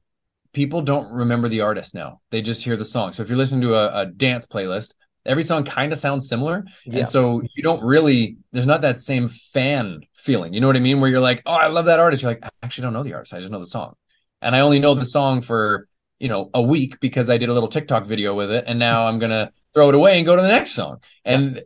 people 0.52 0.83
don't 0.83 1.12
remember 1.12 1.48
the 1.48 1.62
artist 1.62 1.92
now. 1.92 2.20
They 2.30 2.40
just 2.40 2.62
hear 2.62 2.76
the 2.76 2.85
song. 2.85 3.12
So 3.12 3.22
if 3.22 3.28
you're 3.28 3.38
listening 3.38 3.62
to 3.62 3.74
a, 3.74 4.02
a 4.02 4.06
dance 4.06 4.46
playlist, 4.46 4.92
every 5.26 5.42
song 5.42 5.64
kind 5.64 5.92
of 5.92 5.98
sounds 5.98 6.28
similar. 6.28 6.64
Yeah. 6.85 7.00
And 7.00 7.09
so 7.09 7.42
you 7.54 7.62
don't 7.62 7.83
really, 7.83 8.37
there's 8.52 8.66
not 8.66 8.83
that 8.83 9.00
same 9.00 9.28
fan 9.28 10.00
feeling. 10.14 10.52
You 10.54 10.61
know 10.61 10.66
what 10.66 10.76
I 10.76 10.80
mean? 10.80 11.00
Where 11.00 11.11
you're 11.11 11.20
like, 11.20 11.42
oh, 11.46 11.52
I 11.52 11.68
love 11.68 11.87
that 11.87 12.00
artist. 12.00 12.22
You're 12.22 12.33
like, 12.33 12.44
I 12.44 12.50
actually 12.62 12.83
don't 12.83 12.92
know 12.92 13.02
the 13.02 13.14
artist. 13.14 13.35
I 13.35 13.38
just 13.40 13.50
know 13.50 13.61
the 13.61 13.66
song. 13.66 13.94
And 14.42 14.56
I 14.56 14.61
only 14.61 14.78
know 14.78 14.94
the 14.94 15.06
song 15.06 15.42
for, 15.42 15.88
you 16.18 16.28
know, 16.28 16.50
a 16.54 16.62
week 16.62 16.98
because 17.00 17.30
I 17.30 17.38
did 17.38 17.48
a 17.48 17.52
little 17.52 17.68
TikTok 17.68 18.06
video 18.06 18.35
with 18.35 18.50
it. 18.50 18.64
And 18.66 18.78
now 18.78 19.06
I'm 19.06 19.18
going 19.18 19.30
to 19.30 19.50
throw 19.74 19.88
it 19.88 19.94
away 19.94 20.16
and 20.16 20.26
go 20.26 20.37
to 20.37 20.42
the 20.42 20.48
next 20.48 20.72
song. 20.72 20.98
And 21.24 21.62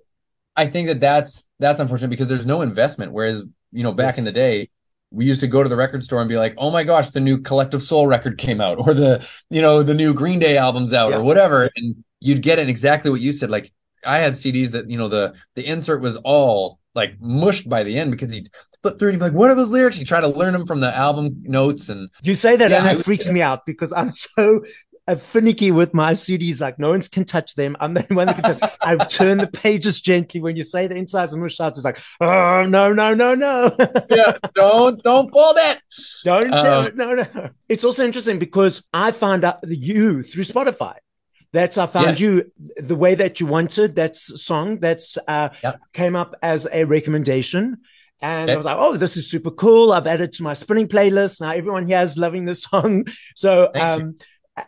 I 0.56 0.68
think 0.68 0.88
that 0.88 1.00
that's, 1.00 1.44
that's 1.58 1.80
unfortunate 1.80 2.08
because 2.10 2.28
there's 2.28 2.46
no 2.46 2.62
investment. 2.62 3.12
Whereas, 3.12 3.42
you 3.72 3.82
know, 3.82 3.92
back 3.92 4.18
in 4.18 4.24
the 4.24 4.32
day, 4.32 4.70
we 5.10 5.24
used 5.26 5.40
to 5.40 5.46
go 5.46 5.62
to 5.62 5.68
the 5.68 5.76
record 5.76 6.02
store 6.04 6.20
and 6.20 6.28
be 6.28 6.36
like, 6.36 6.54
oh 6.58 6.70
my 6.70 6.82
gosh, 6.84 7.10
the 7.10 7.20
new 7.20 7.38
Collective 7.40 7.82
Soul 7.82 8.06
record 8.06 8.38
came 8.38 8.60
out 8.60 8.78
or 8.86 8.94
the, 8.94 9.24
you 9.50 9.60
know, 9.62 9.82
the 9.82 9.94
new 9.94 10.14
Green 10.14 10.38
Day 10.38 10.56
album's 10.56 10.92
out 10.92 11.10
Yeah. 11.10 11.16
or 11.16 11.22
whatever. 11.22 11.70
And 11.76 12.04
you'd 12.20 12.42
get 12.42 12.58
it 12.58 12.68
exactly 12.68 13.10
what 13.10 13.20
you 13.20 13.32
said. 13.32 13.50
Like 13.50 13.72
I 14.04 14.18
had 14.18 14.32
CDs 14.34 14.70
that, 14.72 14.90
you 14.90 14.98
know, 14.98 15.08
the, 15.08 15.34
the 15.54 15.64
insert 15.66 16.00
was 16.00 16.16
all 16.18 16.78
like 16.94 17.20
mushed 17.20 17.68
by 17.68 17.82
the 17.82 17.98
end 17.98 18.10
because 18.12 18.34
you'd 18.34 18.50
flip 18.82 18.98
through 18.98 19.08
and 19.10 19.14
you'd 19.14 19.18
be 19.20 19.24
like, 19.30 19.38
what 19.38 19.50
are 19.50 19.54
those 19.54 19.70
lyrics? 19.70 19.98
You 19.98 20.04
try 20.04 20.20
to 20.20 20.28
learn 20.28 20.52
them 20.52 20.66
from 20.66 20.80
the 20.80 20.94
album 20.94 21.42
notes 21.42 21.88
and 21.88 22.08
You 22.22 22.34
say 22.34 22.56
that 22.56 22.70
Yeah, 22.70 22.86
and 22.88 22.98
it 22.98 23.04
freaks 23.04 23.28
me 23.30 23.40
out 23.42 23.66
because 23.66 23.92
I'm 23.92 24.12
so 24.12 24.64
uh, 25.06 25.14
finicky 25.16 25.70
with 25.70 25.92
my 25.94 26.12
CDs. 26.12 26.60
Like 26.60 26.78
no 26.78 26.90
one 26.90 27.02
can 27.02 27.24
touch 27.24 27.54
them. 27.54 27.76
I'm 27.80 27.94
the 27.94 28.02
one 28.10 28.26
that 28.28 28.42
can 28.42 28.58
touch. 28.58 28.72
I 28.80 28.96
turn 28.96 29.38
the 29.38 29.46
pages 29.46 30.00
gently 30.00 30.40
when 30.40 30.56
you 30.56 30.62
say 30.62 30.86
the 30.86 30.96
insides 30.96 31.32
and 31.32 31.42
mushed 31.42 31.60
out. 31.60 31.72
It's 31.76 31.84
like, 31.84 31.98
oh 32.20 32.64
no, 32.66 32.92
no, 32.92 33.14
no, 33.14 33.34
no. 33.34 33.74
yeah, 34.10 34.36
don't, 34.54 35.02
don't 35.02 35.30
pull 35.32 35.54
that. 35.54 35.80
Don't 36.24 36.50
tell 36.50 36.80
Um, 36.80 36.86
it. 36.86 36.96
No, 36.96 37.14
no. 37.14 37.50
It's 37.68 37.84
also 37.84 38.04
interesting 38.04 38.38
because 38.38 38.82
I 38.92 39.10
found 39.10 39.44
out 39.44 39.60
the 39.62 39.76
you 39.76 40.22
through 40.22 40.44
Spotify. 40.44 40.94
That's 41.52 41.78
I 41.78 41.86
found 41.86 42.18
you 42.18 42.50
the 42.78 42.96
way 42.96 43.14
that 43.14 43.38
you 43.38 43.46
wanted. 43.46 43.94
That's 43.94 44.42
song 44.44 44.78
that's 44.80 45.16
uh, 45.28 45.50
Yep. 45.62 45.80
came 45.92 46.16
up 46.16 46.34
as 46.42 46.66
a 46.72 46.84
recommendation. 46.84 47.76
And 48.20 48.50
I 48.50 48.56
was 48.56 48.64
like, 48.64 48.76
oh, 48.78 48.96
this 48.96 49.16
is 49.18 49.30
super 49.30 49.50
cool. 49.50 49.92
I've 49.92 50.06
added 50.06 50.32
to 50.34 50.42
my 50.42 50.54
spinning 50.54 50.88
playlist. 50.88 51.42
Now 51.42 51.50
everyone 51.50 51.86
here 51.86 52.00
is 52.00 52.16
loving 52.16 52.44
this 52.46 52.62
song. 52.62 53.04
So 53.36 53.70
um, 53.74 54.16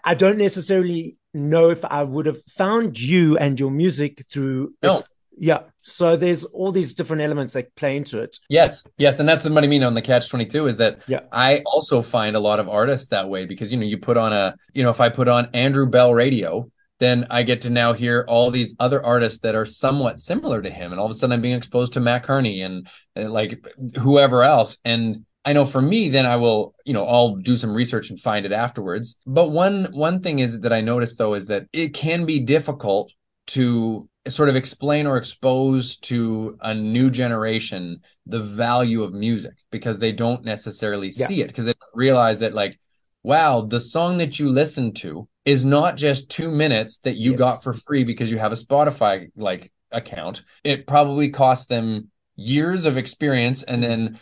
I- 0.04 0.14
don't 0.14 0.38
necessarily 0.38 1.16
know 1.34 1.70
if 1.70 1.84
I 1.84 2.02
would 2.02 2.26
have 2.26 2.42
found 2.44 2.98
you 2.98 3.36
and 3.38 3.58
your 3.60 3.70
music 3.70 4.24
through. 4.30 4.74
No. 4.82 4.98
if- 5.00 5.04
yeah. 5.38 5.60
So 5.82 6.16
there's 6.16 6.44
all 6.46 6.72
these 6.72 6.94
different 6.94 7.20
elements 7.22 7.52
that 7.52 7.74
play 7.76 7.96
into 7.96 8.20
it. 8.20 8.38
Yes, 8.48 8.84
yes, 8.96 9.20
and 9.20 9.28
that's 9.28 9.42
the 9.44 9.52
what 9.52 9.62
I 9.64 9.66
mean 9.66 9.82
on 9.82 9.92
the 9.92 10.00
catch 10.00 10.30
twenty 10.30 10.46
two 10.46 10.66
is 10.66 10.78
that 10.78 11.00
Yeah. 11.06 11.20
I 11.30 11.62
also 11.66 12.00
find 12.00 12.34
a 12.36 12.40
lot 12.40 12.58
of 12.58 12.68
artists 12.70 13.08
that 13.08 13.28
way 13.28 13.44
because 13.44 13.70
you 13.70 13.76
know 13.76 13.84
you 13.84 13.98
put 13.98 14.16
on 14.16 14.32
a 14.32 14.56
you 14.72 14.82
know 14.82 14.88
if 14.88 15.00
I 15.00 15.10
put 15.10 15.28
on 15.28 15.50
Andrew 15.52 15.86
Belle 15.86 16.14
radio, 16.14 16.70
then 17.00 17.26
I 17.28 17.42
get 17.42 17.60
to 17.62 17.70
now 17.70 17.92
hear 17.92 18.24
all 18.26 18.50
these 18.50 18.74
other 18.80 19.04
artists 19.04 19.40
that 19.40 19.54
are 19.54 19.66
somewhat 19.66 20.20
similar 20.20 20.62
to 20.62 20.70
him, 20.70 20.92
and 20.92 20.98
all 20.98 21.04
of 21.04 21.12
a 21.12 21.14
sudden 21.14 21.34
I'm 21.34 21.42
being 21.42 21.54
exposed 21.54 21.92
to 21.92 22.00
Mat 22.00 22.22
Kearney 22.24 22.62
and, 22.62 22.88
and 23.14 23.30
like 23.30 23.62
whoever 23.98 24.42
else, 24.42 24.78
and 24.86 25.25
I 25.46 25.52
know 25.52 25.64
for 25.64 25.80
me 25.80 26.08
then 26.10 26.26
I 26.26 26.36
will 26.36 26.74
you 26.84 26.92
know 26.92 27.06
I'll 27.06 27.36
do 27.36 27.56
some 27.56 27.72
research 27.72 28.10
and 28.10 28.20
find 28.20 28.44
it 28.44 28.52
afterwards. 28.52 29.16
But 29.26 29.50
one 29.50 29.88
one 29.92 30.20
thing 30.20 30.40
is 30.40 30.60
that 30.60 30.72
I 30.72 30.80
noticed 30.82 31.16
though 31.18 31.34
is 31.34 31.46
that 31.46 31.66
it 31.72 31.94
can 31.94 32.26
be 32.26 32.40
difficult 32.40 33.12
to 33.48 34.08
sort 34.28 34.48
of 34.48 34.56
explain 34.56 35.06
or 35.06 35.16
expose 35.16 35.96
to 35.98 36.58
a 36.60 36.74
new 36.74 37.10
generation 37.10 38.00
the 38.26 38.40
value 38.40 39.04
of 39.04 39.12
music 39.14 39.52
because 39.70 39.98
they 40.00 40.10
don't 40.10 40.44
necessarily 40.44 41.12
Yeah. 41.14 41.28
see 41.28 41.40
it 41.42 41.46
because 41.46 41.64
they 41.64 41.74
don't 41.74 41.94
realize 41.94 42.40
that 42.40 42.52
like 42.52 42.78
wow 43.22 43.60
the 43.60 43.78
song 43.80 44.18
that 44.18 44.38
you 44.40 44.48
listen 44.48 44.92
to 44.94 45.28
is 45.44 45.64
not 45.64 45.96
just 45.96 46.28
2 46.28 46.50
minutes 46.50 46.98
that 47.04 47.16
you 47.16 47.30
Yes. 47.32 47.38
got 47.38 47.62
for 47.62 47.72
free 47.72 48.04
because 48.04 48.30
you 48.32 48.38
have 48.38 48.50
a 48.52 48.56
Spotify 48.56 49.28
like 49.36 49.70
account 49.92 50.42
it 50.64 50.88
probably 50.88 51.30
cost 51.30 51.68
them 51.68 52.10
years 52.34 52.84
of 52.84 52.98
experience 52.98 53.62
and 53.62 53.82
mm-hmm. 53.82 53.90
then 53.90 54.02
y- 54.12 54.20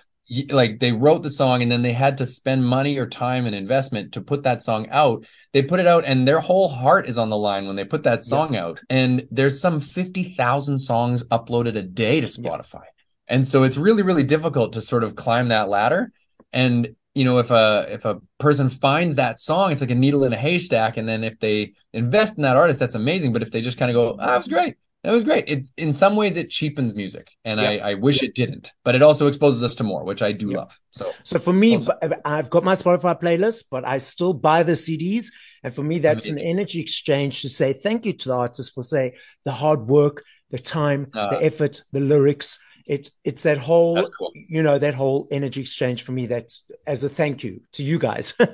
like 0.50 0.80
they 0.80 0.92
wrote 0.92 1.22
the 1.22 1.30
song 1.30 1.62
and 1.62 1.70
then 1.70 1.82
they 1.82 1.92
had 1.92 2.18
to 2.18 2.26
spend 2.26 2.64
money 2.64 2.96
or 2.98 3.06
time 3.06 3.46
and 3.46 3.54
investment 3.54 4.12
to 4.12 4.20
put 4.20 4.42
that 4.44 4.62
song 4.62 4.88
out. 4.90 5.24
They 5.52 5.62
put 5.62 5.80
it 5.80 5.86
out 5.86 6.04
and 6.04 6.26
their 6.26 6.40
whole 6.40 6.68
heart 6.68 7.08
is 7.08 7.18
on 7.18 7.30
the 7.30 7.36
line 7.36 7.66
when 7.66 7.76
they 7.76 7.84
put 7.84 8.04
that 8.04 8.24
song 8.24 8.56
out. 8.56 8.80
And 8.88 9.26
there's 9.30 9.60
some 9.60 9.80
50,000 9.80 10.78
songs 10.78 11.24
uploaded 11.26 11.76
a 11.76 11.82
day 11.82 12.20
to 12.20 12.26
Yeah. 12.26 12.50
Spotify. 12.50 12.84
And 13.28 13.46
so 13.46 13.62
it's 13.62 13.76
really 13.76 14.02
really 14.02 14.24
difficult 14.24 14.74
to 14.74 14.80
sort 14.80 15.04
of 15.04 15.14
climb 15.16 15.48
that 15.48 15.68
ladder. 15.68 16.12
And 16.52 16.94
you 17.14 17.24
know 17.24 17.38
if 17.38 17.50
a 17.50 17.86
if 17.90 18.04
a 18.04 18.20
person 18.38 18.68
finds 18.68 19.16
that 19.16 19.38
song 19.38 19.70
it's 19.72 19.80
like 19.80 19.90
a 19.90 19.94
needle 19.94 20.24
in 20.24 20.32
a 20.32 20.36
haystack. 20.36 20.96
And 20.96 21.08
then 21.08 21.22
if 21.24 21.38
they 21.38 21.72
invest 21.92 22.36
in 22.36 22.42
that 22.42 22.56
artist 22.56 22.78
that's 22.80 22.94
amazing. 22.94 23.32
But 23.32 23.42
if 23.42 23.50
they 23.50 23.60
just 23.60 23.78
kind 23.78 23.90
of 23.90 23.94
go 23.94 24.16
ah, 24.18 24.26
that 24.26 24.38
was 24.38 24.48
great 24.48 24.76
that 25.04 25.12
was 25.12 25.22
great 25.24 25.44
it's 25.46 25.72
in 25.76 25.92
some 25.92 26.16
ways 26.16 26.36
it 26.36 26.48
cheapens 26.50 26.94
music 26.94 27.30
and 27.44 27.60
I, 27.60 27.76
I 27.90 27.94
wish 27.94 28.22
it 28.22 28.34
didn't 28.34 28.72
but 28.84 28.94
it 28.96 29.02
also 29.02 29.26
exposes 29.28 29.62
us 29.62 29.74
to 29.76 29.84
more 29.84 30.02
which 30.04 30.22
i 30.22 30.32
do 30.32 30.48
Yeah. 30.50 30.58
love 30.58 30.80
so 30.90 31.12
So 31.24 31.38
for 31.38 31.52
me, 31.52 31.74
Also- 31.76 31.98
I've 32.24 32.50
got 32.50 32.62
my 32.64 32.74
Spotify 32.82 33.14
playlist, 33.20 33.64
but 33.70 33.84
I 33.84 33.98
still 33.98 34.32
buy 34.32 34.62
the 34.62 34.76
CDs. 34.84 35.24
And 35.64 35.74
for 35.74 35.82
me, 35.82 35.98
that's 35.98 36.28
an 36.28 36.38
energy 36.38 36.80
exchange 36.80 37.42
to 37.42 37.48
say 37.48 37.72
thank 37.72 38.06
you 38.06 38.12
to 38.20 38.28
the 38.28 38.34
artist 38.46 38.68
for 38.74 38.84
say 38.84 39.04
the 39.44 39.50
hard 39.62 39.80
work, 39.88 40.16
the 40.54 40.58
time, 40.78 41.00
Uh, 41.12 41.30
the 41.32 41.40
effort, 41.50 41.82
the 41.96 41.98
lyrics. 42.12 42.48
It's 42.86 43.10
it's 43.24 43.42
that 43.48 43.58
whole 43.58 43.96
cool 44.16 44.30
you 44.56 44.62
know 44.62 44.78
that 44.78 44.94
whole 45.02 45.20
energy 45.38 45.60
exchange 45.66 46.00
for 46.06 46.12
me. 46.18 46.24
That's 46.34 46.54
as 46.86 47.02
a 47.02 47.08
thank 47.20 47.42
you 47.44 47.52
to 47.76 47.82
you 47.90 47.98
guys 47.98 48.26
for 48.38 48.46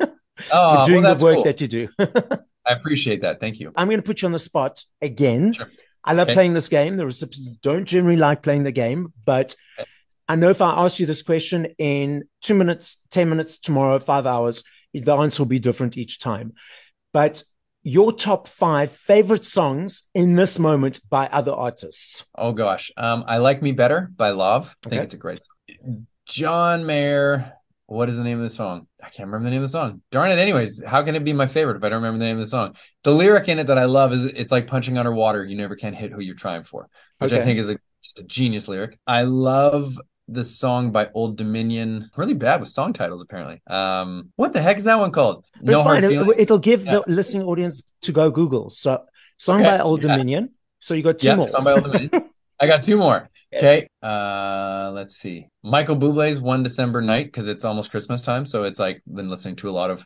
oh 0.52 0.86
doing 0.86 1.02
well, 1.02 1.14
the 1.16 1.24
work 1.26 1.34
cool. 1.36 1.44
that 1.48 1.60
you 1.60 1.68
do. 1.78 1.82
i 2.70 2.72
appreciate 2.78 3.20
that 3.26 3.34
thank 3.42 3.54
you 3.60 3.66
I'm 3.78 3.88
going 3.92 4.02
to 4.04 4.08
put 4.10 4.18
you 4.22 4.26
on 4.30 4.32
the 4.38 4.44
spot 4.50 4.74
again. 5.10 5.44
Sure. 5.52 5.68
I 6.04 6.12
love 6.14 6.28
Okay. 6.28 6.34
playing 6.34 6.54
this 6.54 6.68
game. 6.68 6.96
The 6.96 7.06
recipients 7.06 7.50
don't 7.56 7.84
generally 7.84 8.16
like 8.16 8.42
playing 8.42 8.64
the 8.64 8.72
game, 8.72 9.12
but 9.24 9.54
Okay. 9.78 9.88
I 10.28 10.36
know 10.36 10.50
if 10.50 10.62
I 10.62 10.84
ask 10.84 11.00
you 11.00 11.06
this 11.06 11.22
question 11.22 11.66
in 11.78 12.24
two 12.40 12.54
minutes, 12.54 13.00
10 13.10 13.28
minutes, 13.28 13.58
tomorrow, 13.58 13.98
five 13.98 14.26
hours, 14.26 14.62
the 14.94 15.12
answer 15.14 15.42
will 15.42 15.48
be 15.48 15.58
different 15.58 15.98
each 15.98 16.20
time. 16.20 16.52
But 17.12 17.42
your 17.82 18.12
top 18.12 18.46
five 18.46 18.92
favorite 18.92 19.44
songs 19.44 20.04
in 20.14 20.36
this 20.36 20.58
moment 20.58 21.00
by 21.08 21.26
other 21.26 21.52
artists. 21.52 22.24
Oh 22.36 22.52
gosh. 22.52 22.90
Um, 22.96 23.24
I 23.26 23.38
like 23.38 23.62
Me 23.62 23.72
Better 23.72 24.10
by 24.14 24.30
Lauv. 24.30 24.64
I 24.84 24.88
think 24.88 24.92
Okay. 24.92 25.04
it's 25.04 25.14
a 25.14 25.16
great 25.16 25.40
song. 25.42 26.06
John 26.26 26.86
Mayer. 26.86 27.54
What 27.90 28.08
is 28.08 28.16
the 28.16 28.22
name 28.22 28.38
of 28.40 28.48
the 28.48 28.54
song? 28.54 28.86
I 29.02 29.10
can't 29.10 29.26
remember 29.26 29.46
the 29.46 29.50
name 29.50 29.64
of 29.64 29.68
the 29.68 29.72
song. 29.76 30.00
Darn 30.12 30.30
it. 30.30 30.38
Anyways, 30.38 30.80
how 30.86 31.02
can 31.02 31.16
it 31.16 31.24
be 31.24 31.32
my 31.32 31.48
favorite 31.48 31.76
if 31.76 31.82
I 31.82 31.88
don't 31.88 32.00
remember 32.00 32.20
the 32.20 32.24
name 32.24 32.36
of 32.36 32.42
the 32.44 32.46
song? 32.46 32.76
The 33.02 33.10
lyric 33.10 33.48
in 33.48 33.58
it 33.58 33.66
that 33.66 33.78
I 33.78 33.86
love 33.86 34.12
is 34.12 34.26
it's 34.26 34.52
like 34.52 34.68
punching 34.68 34.96
underwater. 34.96 35.44
You 35.44 35.56
never 35.56 35.74
can 35.74 35.92
hit 35.92 36.12
who 36.12 36.20
you're 36.20 36.36
trying 36.36 36.62
for, 36.62 36.88
which 37.18 37.32
I 37.32 37.42
think 37.44 37.58
is 37.58 37.68
a, 37.68 37.78
just 38.00 38.20
a 38.20 38.22
genius 38.22 38.68
lyric. 38.68 38.96
I 39.08 39.22
love 39.22 40.00
the 40.28 40.44
song 40.44 40.92
by 40.92 41.08
Old 41.14 41.36
Dominion. 41.36 42.08
Really 42.16 42.34
bad 42.34 42.60
with 42.60 42.68
song 42.70 42.92
titles, 42.92 43.22
apparently. 43.22 43.60
Um, 43.66 44.30
what 44.36 44.52
the 44.52 44.62
heck 44.62 44.76
is 44.76 44.84
that 44.84 45.00
one 45.00 45.10
called? 45.10 45.44
But 45.60 45.82
fine. 45.82 46.04
It, 46.04 46.48
will 46.48 46.58
give 46.60 46.84
Yeah. 46.84 47.00
the 47.04 47.04
listening 47.12 47.42
audience 47.42 47.82
to 48.02 48.12
go 48.12 48.30
Google. 48.30 48.70
So, 48.70 49.02
song 49.36 49.62
Okay. 49.62 49.70
by 49.78 49.80
Old 49.80 50.04
Yeah. 50.04 50.10
Dominion. 50.12 50.50
So 50.78 50.94
you 50.94 51.02
got 51.02 51.18
two 51.18 51.26
Yeah, 51.26 51.34
more. 51.34 51.48
song 51.48 51.64
by 51.64 51.72
Old 51.72 51.82
Dominion. 51.82 52.10
I 52.60 52.68
got 52.68 52.84
two 52.84 52.96
more. 52.96 53.28
Okay. 53.54 53.88
Uh, 54.02 54.90
let's 54.94 55.16
see. 55.16 55.48
Michael 55.62 55.96
Bublé's 55.96 56.40
"One 56.40 56.62
December 56.62 57.00
Night" 57.00 57.26
because 57.26 57.48
it's 57.48 57.64
almost 57.64 57.90
Christmas 57.90 58.22
time, 58.22 58.46
so 58.46 58.64
it's 58.64 58.78
like 58.78 59.02
been 59.06 59.28
listening 59.28 59.56
to 59.56 59.68
a 59.68 59.72
lot 59.72 59.90
of 59.90 60.00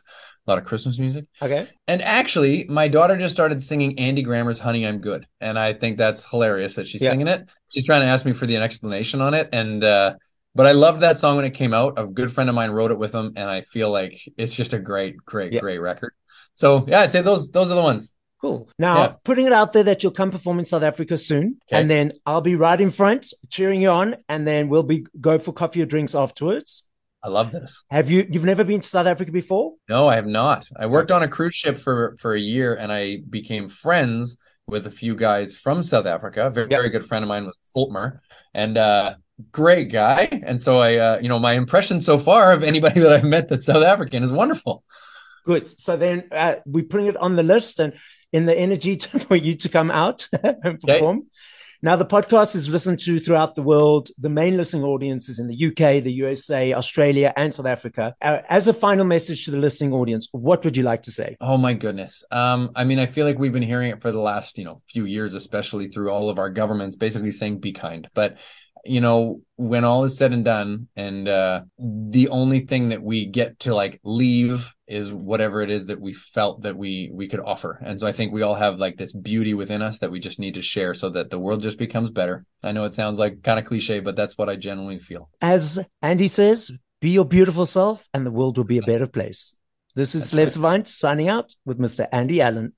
a 0.47 0.51
lot 0.51 0.57
of 0.57 0.65
Christmas 0.65 0.97
music. 0.97 1.25
Okay. 1.41 1.67
And 1.87 2.01
actually, 2.01 2.65
my 2.69 2.87
daughter 2.87 3.17
just 3.17 3.33
started 3.35 3.61
singing 3.61 3.97
Andy 3.99 4.23
Grammer's 4.23 4.59
"Honey, 4.59 4.85
I'm 4.85 4.99
Good," 4.99 5.27
and 5.41 5.59
I 5.59 5.73
think 5.73 5.97
that's 5.97 6.27
hilarious 6.27 6.75
that 6.75 6.87
she's 6.87 7.01
Yeah. 7.01 7.11
singing 7.11 7.27
it. 7.27 7.47
She's 7.71 7.85
trying 7.85 8.01
to 8.01 8.07
ask 8.07 8.25
me 8.25 8.33
for 8.33 8.45
the 8.47 8.57
explanation 8.57 9.21
on 9.21 9.33
it, 9.33 9.49
and 9.53 9.83
uh, 9.83 10.15
but 10.55 10.65
I 10.65 10.71
loved 10.71 11.01
that 11.01 11.19
song 11.19 11.35
when 11.35 11.45
it 11.45 11.51
came 11.53 11.73
out. 11.73 11.93
A 11.97 12.05
good 12.07 12.31
friend 12.33 12.49
of 12.49 12.55
mine 12.55 12.71
wrote 12.71 12.91
it 12.91 12.97
with 12.97 13.13
him, 13.13 13.33
and 13.35 13.49
I 13.49 13.61
feel 13.61 13.91
like 13.91 14.19
it's 14.37 14.53
just 14.55 14.73
a 14.73 14.79
great, 14.79 15.17
great, 15.17 15.53
Yeah. 15.53 15.59
great 15.59 15.79
record. 15.79 16.13
So 16.53 16.85
yeah, 16.87 17.01
I'd 17.01 17.11
say 17.11 17.21
those 17.21 17.51
those 17.51 17.69
are 17.71 17.75
the 17.75 17.81
ones. 17.81 18.15
Cool. 18.41 18.69
Now, 18.77 18.97
Yeah. 18.97 19.13
putting 19.23 19.45
it 19.47 19.53
out 19.53 19.73
there 19.73 19.83
that 19.83 20.03
you'll 20.03 20.11
come 20.11 20.29
perform 20.31 20.59
in 20.59 20.65
South 20.65 20.83
Africa 20.83 21.17
soon, 21.17 21.57
Okay. 21.71 21.81
and 21.81 21.89
then 21.89 22.11
I'll 22.25 22.41
be 22.41 22.55
right 22.55 22.79
in 22.79 22.91
front 22.91 23.33
cheering 23.49 23.81
you 23.81 23.89
on, 23.89 24.17
and 24.29 24.45
then 24.47 24.67
we'll 24.69 24.83
be 24.83 25.05
go 25.19 25.39
for 25.39 25.53
coffee 25.53 25.81
or 25.81 25.85
drinks 25.85 26.13
afterwards. 26.15 26.83
I 27.23 27.29
love 27.29 27.51
this. 27.51 27.83
Have 27.89 28.11
you? 28.11 28.27
You've 28.29 28.45
never 28.45 28.63
been 28.63 28.81
to 28.81 28.87
South 28.87 29.07
Africa 29.07 29.31
before? 29.31 29.73
No, 29.89 30.07
I 30.07 30.15
have 30.15 30.27
not. 30.27 30.67
I 30.77 30.85
worked 30.85 31.11
on 31.11 31.23
a 31.23 31.27
cruise 31.27 31.55
ship 31.55 31.79
for 31.79 32.15
for 32.19 32.35
a 32.35 32.39
year, 32.39 32.75
and 32.75 32.91
I 32.91 33.19
became 33.29 33.67
friends 33.67 34.37
with 34.67 34.85
a 34.85 34.91
few 34.91 35.15
guys 35.15 35.55
from 35.55 35.81
South 35.81 36.05
Africa. 36.05 36.51
Very, 36.53 36.67
Yep. 36.69 36.77
very 36.79 36.89
good 36.89 37.05
friend 37.05 37.23
of 37.23 37.29
mine 37.29 37.45
was 37.45 37.57
Fultmer, 37.75 38.19
and 38.53 38.77
uh, 38.77 39.15
great 39.51 39.91
guy. 39.91 40.27
And 40.45 40.61
so 40.61 40.77
I, 40.77 40.95
uh, 40.97 41.19
you 41.19 41.29
know, 41.29 41.39
my 41.39 41.53
impression 41.53 41.99
so 41.99 42.17
far 42.19 42.51
of 42.51 42.61
anybody 42.63 42.99
that 43.03 43.11
I've 43.11 43.23
met 43.23 43.49
that's 43.49 43.65
South 43.65 43.83
African 43.83 44.21
is 44.23 44.31
wonderful. 44.31 44.83
Good. 45.45 45.67
So 45.67 45.97
then 45.97 46.25
uh, 46.31 46.55
we're 46.65 46.83
putting 46.85 47.07
it 47.07 47.17
on 47.17 47.35
the 47.35 47.43
list 47.43 47.79
and 47.79 47.93
in 48.35 48.45
the 48.45 48.57
energy 48.57 48.97
to, 48.97 49.19
for 49.27 49.35
you 49.35 49.55
to 49.55 49.69
come 49.69 49.89
out 49.89 50.27
and 50.43 50.79
perform. 50.79 51.27
Now, 51.81 51.95
the 51.95 52.05
podcast 52.05 52.55
is 52.55 52.67
listened 52.67 52.99
to 52.99 53.19
throughout 53.19 53.53
the 53.53 53.61
world. 53.61 54.09
The 54.17 54.29
main 54.29 54.57
listening 54.57 54.83
audience 54.83 55.29
is 55.29 55.39
in 55.39 55.47
the 55.47 55.65
UK, 55.67 56.03
the 56.03 56.11
USA, 56.11 56.73
Australia, 56.73 57.31
and 57.37 57.53
South 57.53 57.67
Africa. 57.67 58.15
Uh, 58.21 58.41
as 58.49 58.67
a 58.67 58.73
final 58.73 59.05
message 59.05 59.45
to 59.45 59.51
the 59.51 59.57
listening 59.57 59.93
audience, 59.93 60.27
what 60.31 60.63
would 60.63 60.75
you 60.75 60.83
like 60.83 61.03
to 61.03 61.11
say? 61.11 61.37
Oh 61.39 61.57
my 61.57 61.73
goodness. 61.73 62.23
Um, 62.31 62.71
I 62.75 62.85
mean, 62.85 62.97
I 62.97 63.05
feel 63.05 63.25
like 63.25 63.37
we've 63.37 63.53
been 63.53 63.61
hearing 63.61 63.91
it 63.91 64.01
for 64.01 64.11
the 64.11 64.19
last, 64.19 64.57
you 64.57 64.65
know, 64.65 64.81
few 64.89 65.05
years, 65.05 65.33
especially 65.33 65.89
through 65.89 66.09
all 66.09 66.29
of 66.29 66.39
our 66.39 66.49
governments, 66.49 66.95
basically 66.95 67.31
saying 67.31 67.59
be 67.59 67.73
kind. 67.73 68.09
But 68.13 68.37
you 68.83 69.01
know, 69.01 69.41
when 69.55 69.83
all 69.83 70.03
is 70.03 70.15
said 70.15 70.31
and 70.31 70.45
done, 70.45 70.87
and 70.95 71.27
uh, 71.27 71.61
the 71.79 72.29
only 72.29 72.67
thing 72.67 72.89
that 72.89 73.01
we 73.01 73.25
get 73.25 73.59
to 73.61 73.73
like 73.73 73.99
leave 74.03 74.74
is 74.87 75.11
whatever 75.11 75.61
it 75.61 75.69
is 75.69 75.87
that 75.87 75.99
we 75.99 76.13
felt 76.13 76.61
that 76.61 76.77
we 76.77 77.09
we 77.13 77.27
could 77.27 77.39
offer. 77.39 77.79
And 77.83 77.99
so 77.99 78.07
I 78.07 78.11
think 78.11 78.31
we 78.31 78.43
all 78.43 78.55
have 78.55 78.79
like 78.79 78.97
this 78.97 79.13
beauty 79.13 79.53
within 79.53 79.81
us 79.81 79.99
that 79.99 80.11
we 80.11 80.19
just 80.19 80.39
need 80.39 80.53
to 80.55 80.61
share 80.61 80.93
so 80.93 81.09
that 81.11 81.29
the 81.29 81.39
world 81.39 81.61
just 81.61 81.77
becomes 81.77 82.09
better. 82.11 82.45
I 82.63 82.71
know 82.71 82.83
it 82.83 82.93
sounds 82.93 83.19
like 83.19 83.43
kind 83.43 83.59
of 83.59 83.65
cliche, 83.65 83.99
but 83.99 84.15
that's 84.15 84.37
what 84.37 84.49
I 84.49 84.55
genuinely 84.55 84.99
feel. 84.99 85.29
As 85.41 85.79
Andy 86.01 86.27
says, 86.27 86.71
be 87.01 87.09
your 87.11 87.25
beautiful 87.25 87.65
self 87.65 88.07
and 88.13 88.25
the 88.25 88.31
world 88.31 88.57
will 88.57 88.63
be 88.63 88.77
a 88.77 88.83
better 88.83 89.07
place. 89.07 89.55
This 89.95 90.13
is 90.13 90.29
That's 90.29 90.57
Celeb 90.57 90.63
right. 90.63 90.87
Signing 90.87 91.29
out 91.29 91.55
with 91.65 91.79
Mr. 91.79 92.07
Andy 92.11 92.41
Allen. 92.41 92.73